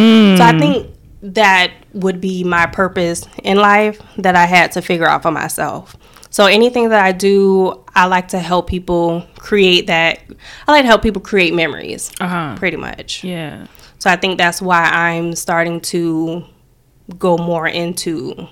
mm. 0.52 0.58
think 0.58 0.94
that 1.22 1.72
would 1.94 2.20
be 2.20 2.44
my 2.44 2.66
purpose 2.66 3.26
in 3.42 3.56
life 3.56 3.98
that 4.18 4.36
I 4.36 4.44
had 4.44 4.72
to 4.72 4.82
figure 4.82 5.06
out 5.06 5.22
for 5.22 5.30
myself. 5.30 5.96
So 6.30 6.46
anything 6.46 6.88
that 6.90 7.04
I 7.04 7.12
do, 7.12 7.84
I 7.94 8.06
like 8.06 8.28
to 8.28 8.38
help 8.38 8.68
people 8.68 9.26
create 9.38 9.86
that. 9.86 10.20
I 10.68 10.72
like 10.72 10.82
to 10.82 10.86
help 10.88 11.02
people 11.02 11.22
create 11.22 11.54
memories, 11.54 12.12
Uh-huh. 12.20 12.54
pretty 12.56 12.76
much. 12.76 13.24
Yeah. 13.24 13.66
So 13.98 14.10
I 14.10 14.16
think 14.16 14.36
that's 14.38 14.60
why 14.60 14.84
I'm 14.84 15.34
starting 15.34 15.80
to 15.92 16.44
go 17.18 17.38
more 17.38 17.66
into 17.66 18.48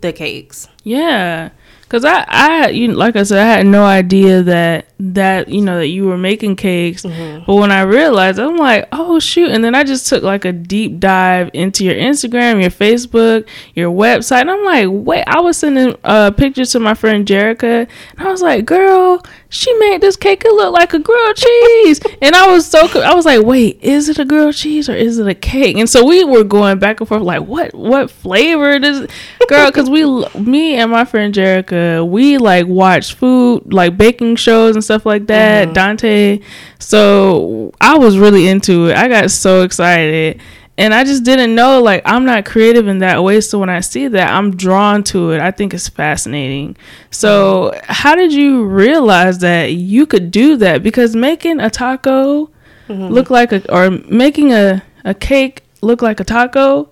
the 0.00 0.12
cakes. 0.12 0.68
Yeah. 0.84 1.50
Cause 1.88 2.04
I, 2.04 2.24
I, 2.28 2.68
you 2.68 2.92
like 2.92 3.16
I 3.16 3.22
said, 3.22 3.38
I 3.38 3.46
had 3.46 3.66
no 3.66 3.84
idea 3.84 4.42
that 4.42 4.86
that 5.00 5.48
you 5.48 5.62
know 5.62 5.78
that 5.78 5.86
you 5.86 6.06
were 6.06 6.18
making 6.18 6.56
cakes. 6.56 7.02
But 7.02 7.54
when 7.54 7.72
I 7.72 7.80
realized, 7.82 8.38
I'm 8.38 8.56
like, 8.58 8.88
oh 8.92 9.18
shoot! 9.20 9.50
And 9.50 9.64
then 9.64 9.74
I 9.74 9.84
just 9.84 10.06
took 10.06 10.22
like 10.22 10.44
a 10.44 10.52
deep 10.52 11.00
dive 11.00 11.50
into 11.54 11.86
your 11.86 11.94
Instagram, 11.94 12.60
your 12.60 12.70
Facebook, 12.70 13.48
your 13.74 13.90
website, 13.90 14.42
and 14.42 14.50
I'm 14.50 14.64
like, 14.64 14.88
wait! 14.90 15.24
I 15.26 15.40
was 15.40 15.56
sending 15.56 15.96
uh, 16.04 16.30
pictures 16.32 16.72
to 16.72 16.80
my 16.80 16.92
friend 16.92 17.26
Jerica, 17.26 17.88
and 18.18 18.28
I 18.28 18.30
was 18.30 18.42
like, 18.42 18.66
girl, 18.66 19.22
she 19.50 19.72
made 19.78 20.00
this 20.00 20.16
cake. 20.16 20.44
It 20.44 20.52
look 20.52 20.72
like 20.72 20.92
a 20.92 20.98
grilled 20.98 21.36
cheese, 21.36 22.00
and 22.20 22.34
I 22.34 22.48
was 22.48 22.66
so, 22.66 22.86
I 23.00 23.14
was 23.14 23.24
like, 23.24 23.42
wait, 23.42 23.78
is 23.82 24.08
it 24.08 24.18
a 24.18 24.24
grilled 24.24 24.54
cheese 24.54 24.88
or 24.88 24.94
is 24.94 25.18
it 25.18 25.26
a 25.26 25.34
cake? 25.34 25.76
And 25.76 25.88
so 25.88 26.04
we 26.04 26.24
were 26.24 26.44
going 26.44 26.78
back 26.78 27.00
and 27.00 27.08
forth, 27.08 27.22
like, 27.22 27.42
what, 27.42 27.74
what 27.74 28.10
flavor 28.10 28.78
does, 28.78 29.06
girl? 29.48 29.66
Because 29.66 29.88
we, 29.88 30.04
me 30.38 30.74
and 30.74 30.90
my 30.90 31.04
friend 31.04 31.34
Jerica, 31.34 32.08
we 32.08 32.38
like 32.38 32.66
watch 32.66 33.14
food, 33.14 33.72
like 33.72 33.96
baking 33.96 34.36
shows 34.36 34.74
and 34.76 34.84
stuff 34.84 35.06
like 35.06 35.26
that. 35.28 35.66
Mm-hmm. 35.66 35.74
Dante, 35.74 36.40
so 36.78 37.72
I 37.80 37.96
was 37.96 38.18
really 38.18 38.48
into 38.48 38.88
it. 38.88 38.96
I 38.96 39.08
got 39.08 39.30
so 39.30 39.62
excited. 39.62 40.40
And 40.78 40.94
I 40.94 41.02
just 41.02 41.24
didn't 41.24 41.56
know, 41.56 41.82
like, 41.82 42.02
I'm 42.04 42.24
not 42.24 42.44
creative 42.44 42.86
in 42.86 42.98
that 43.00 43.22
way. 43.24 43.40
So 43.40 43.58
when 43.58 43.68
I 43.68 43.80
see 43.80 44.06
that, 44.06 44.32
I'm 44.32 44.56
drawn 44.56 45.02
to 45.04 45.32
it. 45.32 45.40
I 45.40 45.50
think 45.50 45.74
it's 45.74 45.88
fascinating. 45.88 46.76
So, 47.10 47.78
how 47.82 48.14
did 48.14 48.32
you 48.32 48.64
realize 48.64 49.40
that 49.40 49.72
you 49.72 50.06
could 50.06 50.30
do 50.30 50.56
that? 50.58 50.84
Because 50.84 51.16
making 51.16 51.58
a 51.60 51.68
taco 51.68 52.48
look 52.88 53.28
like 53.28 53.52
a, 53.52 53.70
or 53.74 53.90
making 53.90 54.52
a, 54.52 54.82
a 55.04 55.14
cake 55.14 55.64
look 55.80 56.00
like 56.00 56.20
a 56.20 56.24
taco, 56.24 56.88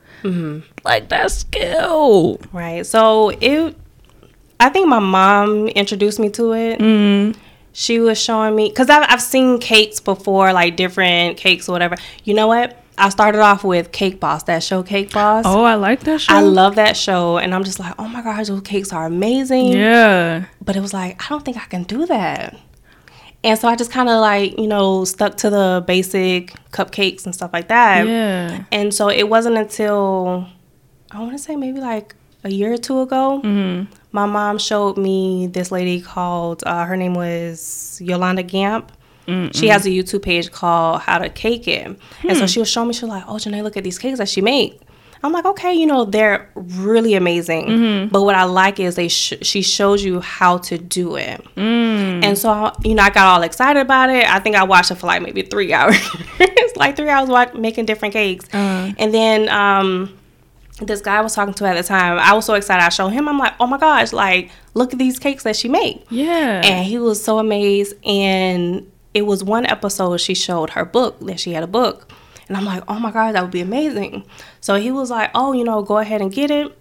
like 0.85 1.09
that's 1.09 1.35
skill. 1.35 2.41
Right. 2.53 2.85
So 2.85 3.31
it, 3.41 3.77
I 4.59 4.69
think 4.71 4.89
my 4.89 4.99
mom 4.99 5.69
introduced 5.69 6.19
me 6.19 6.29
to 6.31 6.53
it. 6.53 6.81
Mm. 6.81 7.37
She 7.73 8.01
was 8.01 8.21
showing 8.21 8.57
me 8.57 8.69
because 8.69 8.89
I've, 8.91 9.05
I've 9.09 9.23
seen 9.23 9.61
cakes 9.61 10.01
before, 10.01 10.53
like 10.53 10.77
different 10.77 11.37
cakes 11.37 11.69
or 11.69 11.73
whatever. 11.73 11.97
You 12.25 12.35
know 12.35 12.49
what? 12.49 12.83
I 12.99 13.09
started 13.11 13.41
off 13.41 13.63
with 13.63 13.93
Cake 13.93 14.21
Boss, 14.21 14.45
that 14.45 14.63
show 14.63 14.83
Cake 14.83 15.13
Boss. 15.13 15.45
Oh, 15.47 15.65
I 15.65 15.75
like 15.75 16.01
that 16.05 16.21
show. 16.23 16.33
I 16.35 16.41
love 16.41 16.77
that 16.77 16.97
show, 16.97 17.37
and 17.39 17.55
I'm 17.55 17.63
just 17.65 17.79
like, 17.79 17.95
oh 17.99 18.09
my 18.09 18.23
gosh, 18.23 18.49
those 18.49 18.63
cakes 18.63 18.93
are 18.93 19.05
amazing. 19.07 19.69
Yeah. 19.73 20.47
But 20.65 20.77
it 20.77 20.81
was 20.81 20.95
like, 20.95 21.23
I 21.25 21.29
don't 21.29 21.45
think 21.45 21.57
I 21.59 21.65
can 21.67 21.83
do 21.83 22.07
that. 22.07 22.57
And 23.45 23.59
so 23.59 23.69
I 23.69 23.77
just 23.77 23.91
kind 23.93 24.09
of 24.09 24.21
like, 24.21 24.59
you 24.59 24.67
know, 24.67 25.05
stuck 25.05 25.37
to 25.39 25.51
the 25.51 25.85
basic 25.87 26.53
cupcakes 26.73 27.27
and 27.27 27.35
stuff 27.35 27.53
like 27.53 27.69
that. 27.69 28.07
Yeah. 28.07 28.65
And 28.73 28.93
so 28.93 29.09
it 29.09 29.29
wasn't 29.29 29.57
until 29.59 30.49
I 31.13 31.21
want 31.21 31.33
to 31.33 31.39
say 31.39 31.55
maybe 31.55 31.81
like 31.81 32.15
a 32.45 32.49
year 32.51 32.73
or 32.73 32.79
two 32.79 33.01
ago, 33.01 33.41
Mm-hmm. 33.45 33.93
my 34.13 34.27
mom 34.27 34.59
showed 34.59 34.97
me 34.97 35.47
this 35.49 35.71
lady 35.71 36.01
called 36.01 36.63
uh, 36.67 36.85
her 36.87 36.97
name 36.97 37.15
was 37.15 38.01
Yolanda 38.03 38.43
Gampp. 38.43 38.89
She 39.53 39.69
has 39.69 39.85
a 39.87 39.91
YouTube 39.91 40.23
page 40.23 40.51
called 40.53 41.01
How 41.03 41.19
to 41.19 41.29
Cake 41.29 41.67
It, 41.69 41.85
and 41.87 41.97
Hmm. 42.23 42.35
so 42.35 42.47
she 42.47 42.59
was 42.61 42.69
showing 42.69 42.89
me. 42.89 42.95
She 42.95 43.05
was 43.05 43.11
like, 43.11 43.25
"Oh, 43.27 43.35
Janae, 43.35 43.63
look 43.63 43.77
at 43.77 43.85
these 43.85 43.99
cakes 43.99 44.19
that 44.19 44.29
she 44.29 44.41
made." 44.41 44.79
I'm 45.23 45.33
like, 45.33 45.47
"Okay, 45.47 45.73
you 45.75 45.87
know, 45.87 46.05
they're 46.05 46.49
really 46.55 47.15
amazing." 47.15 47.67
Mm-hmm. 47.67 48.09
But 48.13 48.23
what 48.23 48.35
I 48.35 48.45
like 48.45 48.79
is 48.79 48.95
they 48.95 49.09
sh- 49.09 49.33
she 49.43 49.63
shows 49.63 50.05
you 50.05 50.21
how 50.21 50.59
to 50.59 50.79
do 50.79 51.17
it. 51.17 51.43
Mm. 51.57 52.23
And 52.25 52.39
so, 52.39 52.71
you 52.85 52.95
know, 52.95 53.03
I 53.03 53.11
got 53.11 53.27
all 53.27 53.43
excited 53.43 53.81
about 53.81 54.11
it. 54.11 54.31
I 54.31 54.39
think 54.39 54.55
I 54.57 54.63
watched 54.65 54.91
it 54.91 54.97
for 54.97 55.07
like 55.07 55.23
maybe 55.23 55.43
three 55.43 55.73
hours. 55.79 55.97
it's 56.39 56.77
like 56.77 56.97
three 56.97 57.09
hours 57.09 57.29
watch, 57.29 57.55
making 57.55 57.87
different 57.87 58.13
cakes. 58.13 58.45
Uh. 58.55 58.93
And 58.99 59.13
then 59.13 59.49
um, 59.49 60.17
this 60.83 61.01
guy 61.01 61.17
I 61.17 61.21
was 61.23 61.35
talking 61.35 61.55
to 61.55 61.65
at 61.67 61.75
the 61.77 61.83
time, 61.83 62.19
I 62.19 62.35
was 62.35 62.45
so 62.45 62.55
excited. 62.55 62.85
I 62.85 62.91
showed 62.91 63.09
him. 63.09 63.29
I'm 63.29 63.39
like, 63.39 63.55
oh 63.59 63.67
my 63.67 63.79
gosh, 63.79 64.13
like, 64.13 64.51
look 64.75 64.93
at 64.93 64.99
these 64.99 65.19
cakes 65.19 65.43
that 65.45 65.57
she 65.57 65.69
made. 65.69 66.03
Yeah. 66.11 66.61
And 66.63 66.85
he 66.85 66.99
was 66.99 67.25
so 67.25 67.39
amazed. 67.39 67.95
And 68.05 68.87
it 69.17 69.25
was 69.25 69.43
one 69.43 69.65
episode 69.65 70.21
she 70.21 70.35
showed 70.35 70.71
her 70.71 70.85
book, 70.85 71.19
that 71.21 71.41
she 71.41 71.53
had 71.55 71.63
a 71.63 71.67
book. 71.67 72.13
And 72.49 72.57
I'm 72.57 72.67
like, 72.67 72.83
oh 72.87 72.99
my 72.99 73.11
gosh, 73.11 73.33
that 73.33 73.43
would 73.43 73.51
be 73.51 73.63
amazing. 73.63 74.27
So 74.61 74.77
he 74.77 74.93
was 74.93 75.11
like, 75.11 75.31
oh, 75.35 75.55
you 75.55 75.65
know, 75.65 75.83
go 75.83 75.97
ahead 75.97 76.21
and 76.21 76.31
get 76.31 76.51
it. 76.51 76.77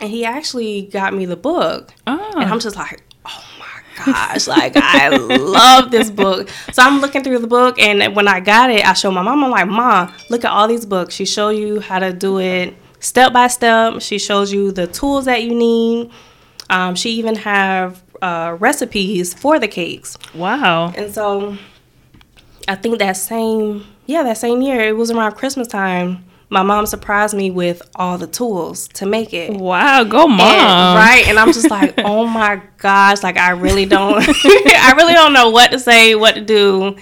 And 0.00 0.08
he 0.08 0.24
actually 0.24 0.82
got 0.82 1.12
me 1.12 1.26
the 1.26 1.36
book. 1.36 1.92
oh. 2.06 2.32
And 2.36 2.48
I'm 2.48 2.60
just 2.60 2.76
like, 2.76 3.02
oh 3.26 3.44
my 3.58 4.04
gosh, 4.04 4.46
like 4.46 4.74
I 4.76 5.08
love 5.08 5.90
this 5.90 6.10
book. 6.12 6.48
So 6.72 6.80
I'm 6.80 7.00
looking 7.00 7.24
through 7.24 7.40
the 7.40 7.48
book, 7.48 7.78
and 7.80 8.14
when 8.14 8.28
I 8.28 8.38
got 8.38 8.70
it, 8.70 8.86
I 8.86 8.92
showed 8.92 9.12
my 9.12 9.22
mom. 9.22 9.42
I'm 9.42 9.50
like, 9.50 9.66
Mom, 9.66 10.12
look 10.30 10.44
at 10.44 10.50
all 10.52 10.68
these 10.68 10.86
books. 10.86 11.14
She 11.14 11.24
show 11.24 11.48
you 11.48 11.80
how 11.80 11.98
to 11.98 12.12
do 12.12 12.38
it 12.38 12.74
step 13.00 13.32
by 13.32 13.48
step. 13.48 14.00
She 14.00 14.18
shows 14.18 14.52
you 14.52 14.70
the 14.70 14.86
tools 14.86 15.24
that 15.24 15.42
you 15.42 15.54
need. 15.54 16.10
Um, 16.70 16.94
she 16.94 17.10
even 17.10 17.34
have 17.36 18.02
uh, 18.22 18.56
recipes 18.58 19.34
for 19.34 19.58
the 19.58 19.68
cakes. 19.68 20.16
wow. 20.34 20.92
And 20.96 21.12
so 21.12 21.56
I 22.68 22.74
think 22.76 22.98
that 22.98 23.16
same 23.16 23.84
yeah, 24.06 24.22
that 24.22 24.36
same 24.38 24.60
year, 24.60 24.80
it 24.80 24.96
was 24.96 25.10
around 25.10 25.32
Christmas 25.32 25.66
time. 25.66 26.24
My 26.50 26.62
mom 26.62 26.84
surprised 26.86 27.34
me 27.34 27.50
with 27.50 27.80
all 27.96 28.18
the 28.18 28.26
tools 28.26 28.86
to 28.88 29.06
make 29.06 29.32
it. 29.32 29.52
Wow. 29.54 30.04
Go 30.04 30.26
mom. 30.26 30.40
And- 30.40 30.96
right 30.98 31.26
and 31.26 31.38
i'm 31.38 31.52
just 31.52 31.70
like 31.70 31.94
oh 31.98 32.26
my 32.26 32.60
gosh 32.78 33.22
like 33.22 33.36
i 33.36 33.50
really 33.50 33.84
don't 33.84 34.16
i 34.44 34.94
really 34.96 35.12
don't 35.12 35.32
know 35.32 35.50
what 35.50 35.70
to 35.72 35.78
say 35.78 36.14
what 36.14 36.34
to 36.34 36.40
do 36.40 36.96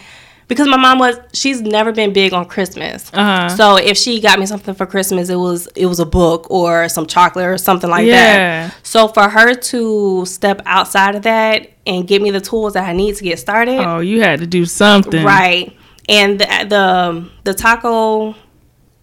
because 0.48 0.66
my 0.68 0.76
mom 0.76 0.98
was 0.98 1.18
she's 1.32 1.60
never 1.62 1.92
been 1.92 2.12
big 2.12 2.32
on 2.32 2.44
christmas 2.44 3.10
Uh-huh. 3.14 3.48
so 3.48 3.76
if 3.76 3.96
she 3.96 4.20
got 4.20 4.38
me 4.38 4.46
something 4.46 4.74
for 4.74 4.86
christmas 4.86 5.28
it 5.28 5.36
was 5.36 5.66
it 5.76 5.86
was 5.86 6.00
a 6.00 6.06
book 6.06 6.46
or 6.50 6.88
some 6.88 7.06
chocolate 7.06 7.46
or 7.46 7.58
something 7.58 7.88
like 7.90 8.06
Yeah. 8.06 8.68
that 8.68 8.74
so 8.82 9.08
for 9.08 9.28
her 9.28 9.54
to 9.54 10.24
step 10.26 10.60
outside 10.66 11.14
of 11.14 11.22
that 11.22 11.70
and 11.86 12.06
give 12.06 12.20
me 12.22 12.30
the 12.30 12.40
tools 12.40 12.74
that 12.74 12.84
i 12.88 12.92
need 12.92 13.16
to 13.16 13.24
get 13.24 13.38
started 13.38 13.78
Oh, 13.78 14.00
you 14.00 14.20
had 14.20 14.40
to 14.40 14.46
do 14.46 14.64
something. 14.64 15.24
right 15.24 15.74
and 16.08 16.38
the 16.40 16.46
the, 16.68 17.30
the 17.44 17.54
taco 17.54 18.34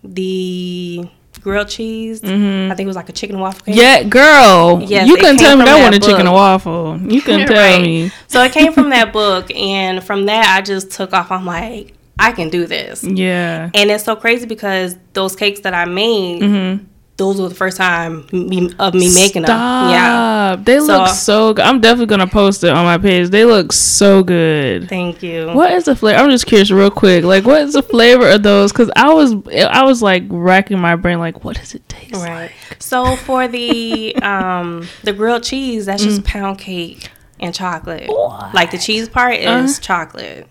the 0.03 1.07
grilled 1.41 1.67
cheese 1.69 2.23
i 2.23 2.27
think 2.27 2.79
it 2.81 2.85
was 2.87 2.95
like 2.95 3.09
a 3.09 3.13
chicken 3.13 3.35
and 3.35 3.41
waffle 3.41 3.65
cake 3.65 3.75
Yeah, 3.75 4.03
girl. 4.03 4.81
Yes, 4.83 5.07
you 5.07 5.15
couldn't 5.15 5.37
tell 5.37 5.55
me 5.57 5.65
that 5.65 5.71
that 5.71 5.77
wasn't 5.85 6.03
a 6.03 6.07
chicken 6.07 6.25
and 6.27 6.33
waffle. 6.35 6.97
You 6.99 7.21
couldn't 7.21 7.47
tell 7.53 7.55
Right. 7.55 7.81
me. 7.81 8.11
So 8.27 8.41
it 8.43 8.51
came 8.51 8.73
from 8.73 8.89
that 8.91 9.11
book, 9.19 9.49
and 9.55 10.03
from 10.03 10.25
that, 10.27 10.55
I 10.57 10.61
just 10.61 10.91
took 10.91 11.13
off. 11.13 11.31
I'm 11.31 11.45
like, 11.45 11.93
I 12.17 12.31
can 12.33 12.49
do 12.49 12.65
this. 12.65 13.03
Yeah. 13.03 13.69
And 13.73 13.89
it's 13.89 14.03
so 14.03 14.15
crazy 14.15 14.45
because 14.45 14.95
those 15.13 15.35
cakes 15.35 15.61
that 15.61 15.73
I 15.73 15.85
made, 15.85 16.41
Mm-hmm. 16.41 16.85
Those 17.19 17.39
were 17.39 17.47
the 17.49 17.53
first 17.55 17.77
time 17.77 18.25
me, 18.31 18.71
of 18.79 18.95
me 18.95 19.13
making 19.13 19.43
them. 19.43 19.51
Yeah. 19.91 20.55
They 20.59 20.79
look 20.79 21.09
So- 21.09 21.13
so 21.13 21.53
good. 21.53 21.63
I'm 21.65 21.79
definitely 21.79 22.07
gonna 22.07 22.25
post 22.25 22.63
it 22.63 22.71
on 22.71 22.83
my 22.85 22.97
page. 22.97 23.29
They 23.29 23.45
look 23.45 23.71
so 23.71 24.23
good. 24.23 24.89
Thank 24.89 25.21
you. 25.21 25.51
What 25.51 25.71
is 25.73 25.83
the 25.83 25.95
flavor? 25.95 26.17
I'm 26.19 26.31
just 26.31 26.47
curious, 26.47 26.71
real 26.71 26.89
quick. 26.89 27.23
Like, 27.23 27.45
what 27.45 27.61
is 27.61 27.73
the 27.73 27.83
flavor 27.83 28.27
of 28.27 28.41
those? 28.41 28.71
Because 28.71 28.89
I 28.95 29.13
was, 29.13 29.35
I 29.53 29.83
was 29.83 30.01
like 30.01 30.23
racking 30.29 30.79
my 30.79 30.95
brain. 30.95 31.19
Like, 31.19 31.43
what 31.43 31.57
does 31.57 31.75
it 31.75 31.87
taste 31.87 32.15
Right. 32.15 32.49
like? 32.69 32.81
So 32.81 33.15
for 33.17 33.47
the 33.47 34.15
um 34.23 34.87
the 35.03 35.13
grilled 35.13 35.43
cheese, 35.43 35.85
that's 35.85 36.01
Mm. 36.01 36.05
just 36.05 36.23
pound 36.23 36.57
cake 36.57 37.09
and 37.39 37.53
chocolate. 37.53 38.09
Like 38.53 38.71
the 38.71 38.77
cheese 38.79 39.07
part 39.07 39.35
is 39.35 39.45
Uh-huh. 39.47 39.79
chocolate. 39.81 40.47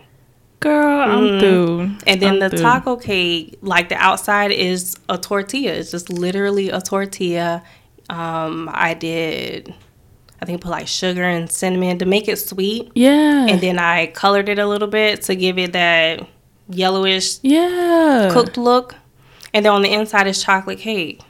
Girl, 0.61 1.01
I'm 1.09 1.39
through. 1.39 1.69
Mm. 1.79 2.03
And 2.07 2.23
then 2.23 2.33
I'm 2.35 2.39
the 2.41 2.51
through. 2.51 2.59
taco 2.61 2.97
cake, 2.97 3.59
like 3.63 3.89
the 3.89 3.95
outside 3.97 4.51
is 4.51 4.97
a 5.09 5.17
tortilla. 5.17 5.73
It's 5.73 5.91
just 5.93 6.11
literally 6.11 6.71
a 6.71 6.81
tortilla. 6.81 7.63
Um, 8.11 8.69
I 8.73 8.95
did, 8.95 9.73
I 10.43 10.47
think, 10.47 10.61
put 10.61 10.71
like 10.71 10.89
sugar 10.89 11.23
and 11.23 11.51
cinnamon 11.51 11.99
to 11.99 12.07
make 12.07 12.27
it 12.29 12.39
sweet, 12.39 12.91
Yeah. 12.95 13.47
and 13.47 13.61
then 13.61 13.79
I 13.79 14.07
colored 14.07 14.49
it 14.49 14.59
a 14.59 14.67
little 14.67 14.89
bit 14.89 15.23
to 15.23 15.37
give 15.37 15.59
it 15.59 15.73
that 15.75 16.27
yellowish 16.69 17.39
yeah. 17.43 18.31
cooked 18.33 18.57
look. 18.57 18.95
And 19.55 19.65
then 19.65 19.73
on 19.73 19.83
the 19.83 19.93
inside 19.93 20.27
is 20.27 20.43
chocolate 20.43 20.79
cake. 20.79 21.21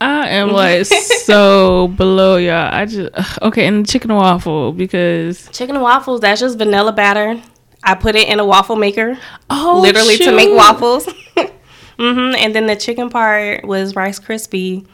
I 0.00 0.28
am 0.28 0.50
like 0.52 0.84
so 0.86 1.88
below 1.88 2.36
y'all. 2.36 2.68
I 2.72 2.84
just 2.84 3.40
okay, 3.42 3.66
and 3.66 3.88
chicken 3.88 4.10
and 4.10 4.20
waffle 4.20 4.72
because 4.72 5.48
Chicken 5.52 5.76
and 5.76 5.82
waffles, 5.82 6.20
that's 6.20 6.40
just 6.40 6.58
vanilla 6.58 6.92
batter. 6.92 7.40
I 7.86 7.94
put 7.94 8.16
it 8.16 8.28
in 8.28 8.40
a 8.40 8.44
waffle 8.44 8.76
maker. 8.76 9.16
Oh, 9.48 9.78
literally 9.80 10.16
to 10.18 10.32
make 10.34 10.48
shoot. 10.48 10.56
waffles. 10.56 11.06
hmm 11.98 12.34
And 12.36 12.54
then 12.54 12.66
the 12.66 12.76
chicken 12.76 13.08
part 13.08 13.64
was 13.64 13.94
Rice 13.94 14.18
crispy, 14.18 14.84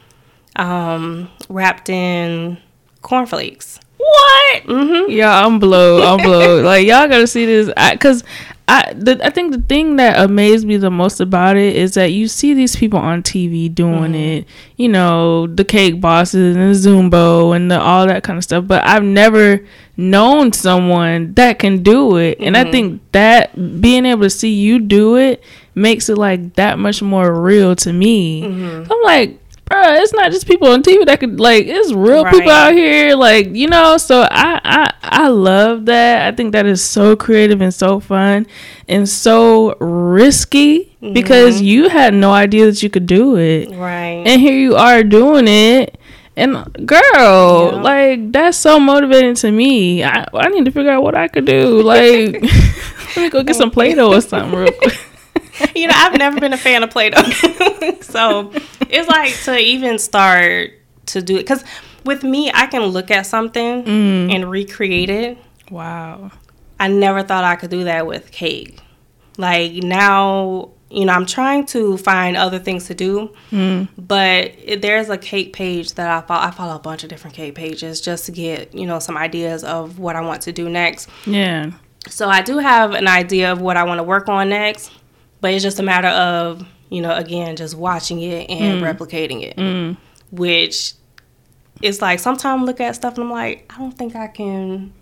um, 0.57 1.31
wrapped 1.48 1.88
in 1.88 2.59
cornflakes. 3.00 3.81
What? 3.96 4.64
Mm-hmm. 4.64 5.11
Yeah, 5.11 5.44
I'm 5.44 5.59
blown. 5.59 6.02
I'm 6.02 6.24
blown. 6.24 6.64
like 6.64 6.87
y'all 6.87 7.09
gotta 7.09 7.26
see 7.26 7.46
this, 7.46 7.72
I, 7.76 7.96
cause 7.96 8.24
I 8.68 8.92
the, 8.94 9.20
I 9.25 9.31
think 9.31 9.53
the 9.53 9.61
thing 9.61 9.96
that 9.96 10.18
amazed 10.18 10.66
me 10.66 10.77
the 10.77 10.90
most 10.90 11.20
about 11.20 11.57
it 11.57 11.75
is 11.75 11.94
that 11.94 12.12
you 12.12 12.29
see 12.29 12.55
these 12.55 12.77
people 12.77 12.98
on 12.98 13.22
TV 13.22 13.72
doing 13.72 14.12
mm-hmm. 14.12 14.14
it. 14.14 14.46
You 14.77 14.88
know, 14.88 15.46
the 15.46 15.64
cake 15.64 16.01
bosses 16.01 16.57
and 16.57 16.75
the 16.75 16.79
Zumbo 16.79 17.55
and 17.55 17.70
the, 17.70 17.81
all 17.81 18.07
that 18.07 18.22
kind 18.22 18.37
of 18.37 18.44
stuff. 18.44 18.66
But 18.66 18.85
I've 18.87 19.03
never 19.03 19.66
known 19.96 20.53
someone 20.53 21.35
that 21.35 21.59
can 21.59 21.83
do 21.83 22.16
it, 22.16 22.38
and 22.40 22.57
I 22.57 22.62
mm-hmm. 22.62 22.72
think 22.72 23.12
that 23.12 23.81
being 23.81 24.07
able 24.07 24.22
to 24.22 24.31
see 24.31 24.55
you 24.55 24.79
do 24.79 25.16
it 25.16 25.42
makes 25.75 26.09
it 26.09 26.16
like 26.16 26.55
that 26.55 26.79
much 26.79 27.03
more 27.03 27.40
real 27.40 27.75
to 27.77 27.92
me. 27.92 28.42
So 28.42 28.87
I'm 28.90 29.03
like. 29.05 29.38
Bruh, 29.72 30.00
it's 30.02 30.12
not 30.12 30.30
just 30.30 30.46
people 30.46 30.68
on 30.68 30.82
TV 30.82 31.06
that 31.06 31.18
could 31.20 31.40
like 31.40 31.64
it's 31.66 31.92
real 31.92 32.24
people 32.26 32.50
out 32.50 32.72
here 32.74 33.14
like 33.16 33.54
you 33.54 33.68
know 33.68 33.96
so 33.96 34.26
I, 34.30 34.61
I 34.62 34.92
i 35.02 35.28
love 35.28 35.87
that. 35.87 36.26
I 36.32 36.37
think 36.37 36.52
that 36.52 36.66
is 36.66 36.85
so 36.85 37.16
creative 37.16 37.62
and 37.62 37.72
so 37.72 37.98
fun 37.98 38.46
and 38.87 39.08
so 39.08 39.74
risky 39.76 40.94
mm-hmm. 41.02 41.14
because 41.14 41.62
you 41.62 41.88
had 41.88 42.12
no 42.12 42.32
idea 42.32 42.66
that 42.66 42.82
you 42.82 42.90
could 42.90 43.06
do 43.06 43.37
it. 43.38 43.70
Right. 43.70 44.24
and 44.26 44.40
here 44.40 44.56
you 44.58 44.76
are 44.76 45.02
doing 45.02 45.48
it. 45.48 45.98
And 46.37 46.52
girl 46.87 47.70
Yeah. 47.72 47.82
like 47.82 48.32
that's 48.32 48.58
so 48.58 48.78
motivating 48.80 49.35
to 49.37 49.50
me. 49.50 50.02
I, 50.04 50.26
I 50.35 50.48
need 50.48 50.64
to 50.66 50.70
figure 50.70 50.90
out 50.90 51.02
what 51.02 51.14
i 51.14 51.28
could 51.28 51.44
do 51.46 51.80
like 51.82 52.42
let 53.16 53.16
me 53.16 53.30
go 53.30 53.42
get 53.42 53.56
some 53.56 53.70
play-doh 53.70 54.12
or 54.12 54.20
something 54.20 54.58
real 54.58 54.72
quick 54.80 54.98
you 55.77 55.87
know, 55.87 55.94
I've 55.96 56.18
never 56.18 56.40
been 56.40 56.53
a 56.53 56.59
fan 56.59 56.83
of 56.83 56.90
Play-Doh. 56.90 57.22
so 58.01 58.53
it's 58.88 59.09
like 59.09 59.35
to 59.44 59.59
even 59.59 59.98
start 59.98 60.72
to 61.07 61.22
do 61.22 61.37
it. 61.37 61.40
Because 61.40 61.64
with 62.05 62.22
me, 62.22 62.51
I 62.53 62.66
can 62.66 62.83
look 62.83 63.11
at 63.11 63.27
something 63.27 63.85
mm. 63.85 64.35
and 64.35 64.51
recreate 64.51 65.11
it. 65.11 65.38
wow 65.70 66.31
I 66.83 66.88
never 66.88 67.22
thought 67.22 67.44
I 67.44 67.55
could 67.55 67.70
do 67.70 67.85
that 67.85 68.09
with 68.09 68.33
cake. 68.33 68.81
Like 69.38 69.72
now, 69.72 70.70
you 70.90 71.05
know, 71.05 71.12
I'm 71.12 71.27
trying 71.27 71.64
to 71.66 71.96
find 71.96 72.37
other 72.37 72.59
things 72.59 72.88
to 72.88 72.94
do, 72.94 73.33
mm. 73.53 73.88
but 73.96 74.53
it, 74.59 74.83
there's 74.83 75.09
a 75.09 75.16
cake 75.16 75.53
page 75.53 75.94
that 75.94 76.11
I 76.11 76.27
follow. 76.27 76.40
I 76.40 76.51
follow 76.51 76.75
a 76.75 76.81
bunch 76.81 77.05
of 77.05 77.09
different 77.09 77.37
cake 77.37 77.55
pages 77.55 78.01
just 78.01 78.27
to 78.27 78.33
get, 78.33 78.75
you 78.75 78.85
know, 78.85 78.98
some 78.98 79.16
ideas 79.16 79.62
of 79.62 80.01
what 80.01 80.16
I 80.16 80.22
want 80.22 80.42
to 80.42 80.53
do 80.53 80.68
next. 80.68 81.09
yeah 81.25 81.70
So 82.09 82.29
I 82.29 82.42
do 82.42 82.59
have 82.59 82.94
an 82.94 83.07
idea 83.07 83.53
of 83.53 83.61
what 83.61 83.77
I 83.77 83.85
want 83.85 83.98
to 84.01 84.05
work 84.05 84.29
on 84.29 84.48
next, 84.48 84.90
but 85.42 85.52
it's 85.52 85.62
just 85.62 85.78
a 85.78 85.83
matter 85.83 86.09
of, 86.09 86.64
you 86.88 87.02
know, 87.02 87.14
again, 87.14 87.57
just 87.57 87.74
watching 87.76 88.22
it 88.22 88.48
and 88.48 88.83
replicating 88.83 89.42
it, 89.42 89.96
which 90.31 90.94
is 91.83 92.00
like 92.00 92.18
sometimes 92.20 92.62
I 92.62 92.64
look 92.64 92.81
at 92.81 92.94
stuff 92.94 93.14
and 93.14 93.24
I'm 93.24 93.31
like, 93.31 93.70
I 93.74 93.78
don't 93.78 93.92
think 93.92 94.16
I 94.16 94.28
can 94.28 94.92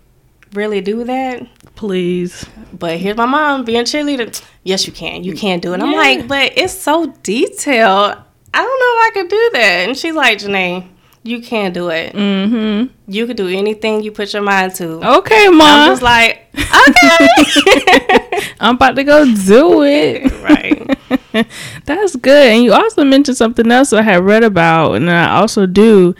really 0.53 0.81
do 0.81 1.03
that. 1.05 1.47
please 1.75 2.45
But 2.73 2.97
here's 2.97 3.15
my 3.15 3.25
mom 3.25 3.63
being 3.63 3.85
cheerleader. 3.85 4.43
Yes, 4.63 4.85
you 4.85 4.91
can. 4.93 5.23
You 5.23 5.33
can 5.33 5.59
do 5.59 5.73
it. 5.73 5.79
I'm 5.81 5.93
like, 5.93 6.27
but 6.27 6.53
it's 6.57 6.73
so 6.73 7.07
detailed. 7.23 8.17
I 8.53 8.61
don't 8.61 8.79
know 8.79 8.93
if 8.97 9.07
I 9.07 9.09
could 9.13 9.29
do 9.29 9.49
that. 9.53 9.87
And 9.87 9.97
she's 9.97 10.13
like, 10.13 10.39
Janae, 10.39 10.87
you 11.23 11.41
can 11.41 11.71
do 11.71 11.89
it. 11.89 12.13
mm-hmm 12.13 12.91
You 13.07 13.27
can 13.27 13.35
do 13.35 13.47
anything 13.47 14.01
you 14.03 14.11
put 14.11 14.33
your 14.33 14.41
mind 14.41 14.75
to. 14.75 15.17
okay 15.19 15.47
mom 15.49 15.61
I'm 15.61 15.89
just 15.91 16.01
like, 16.01 16.47
okay. 16.55 18.17
I'm 18.59 18.75
about 18.75 18.95
to 18.95 19.03
go 19.03 19.25
do 19.25 19.83
it. 19.83 20.31
right. 20.41 21.47
That's 21.85 22.15
good. 22.15 22.51
And 22.51 22.63
you 22.63 22.73
also 22.73 23.03
mentioned 23.03 23.37
something 23.37 23.71
else 23.71 23.93
I 23.93 24.01
had 24.01 24.23
read 24.23 24.43
about, 24.43 24.93
and 24.93 25.09
I 25.09 25.35
also 25.37 25.65
do, 25.65 26.15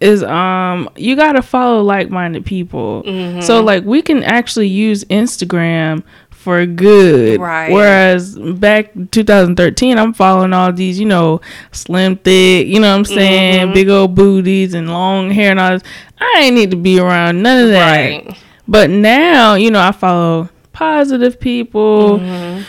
is 0.00 0.22
um 0.22 0.90
you 0.96 1.16
gotta 1.16 1.42
follow 1.42 1.82
like 1.82 2.10
minded 2.10 2.44
people. 2.44 3.02
Mm-hmm. 3.04 3.40
So 3.40 3.62
like 3.62 3.84
we 3.84 4.02
can 4.02 4.22
actually 4.22 4.68
use 4.68 5.04
Instagram 5.04 6.02
for 6.30 6.64
good. 6.66 7.40
Right. 7.40 7.72
Whereas 7.72 8.38
back 8.38 8.92
2013, 9.10 9.98
I'm 9.98 10.12
following 10.12 10.52
all 10.52 10.72
these, 10.72 11.00
you 11.00 11.06
know, 11.06 11.40
slim 11.72 12.16
thick, 12.18 12.66
you 12.68 12.78
know 12.78 12.90
what 12.92 12.98
I'm 12.98 13.04
saying, 13.04 13.64
Mm-hmm. 13.64 13.74
big 13.74 13.88
old 13.88 14.14
booties 14.14 14.74
and 14.74 14.88
long 14.88 15.30
hair 15.30 15.50
and 15.50 15.58
all 15.58 15.70
this. 15.70 15.82
I 16.20 16.42
ain't 16.44 16.54
need 16.54 16.70
to 16.70 16.76
be 16.76 17.00
around 17.00 17.42
none 17.42 17.64
of 17.64 17.70
that. 17.70 17.96
Right. 17.96 18.36
But 18.68 18.90
now, 18.90 19.54
you 19.54 19.70
know, 19.70 19.80
I 19.80 19.92
follow 19.92 20.48
positive 20.76 21.40
people, 21.40 22.18
Mm-hmm. 22.18 22.62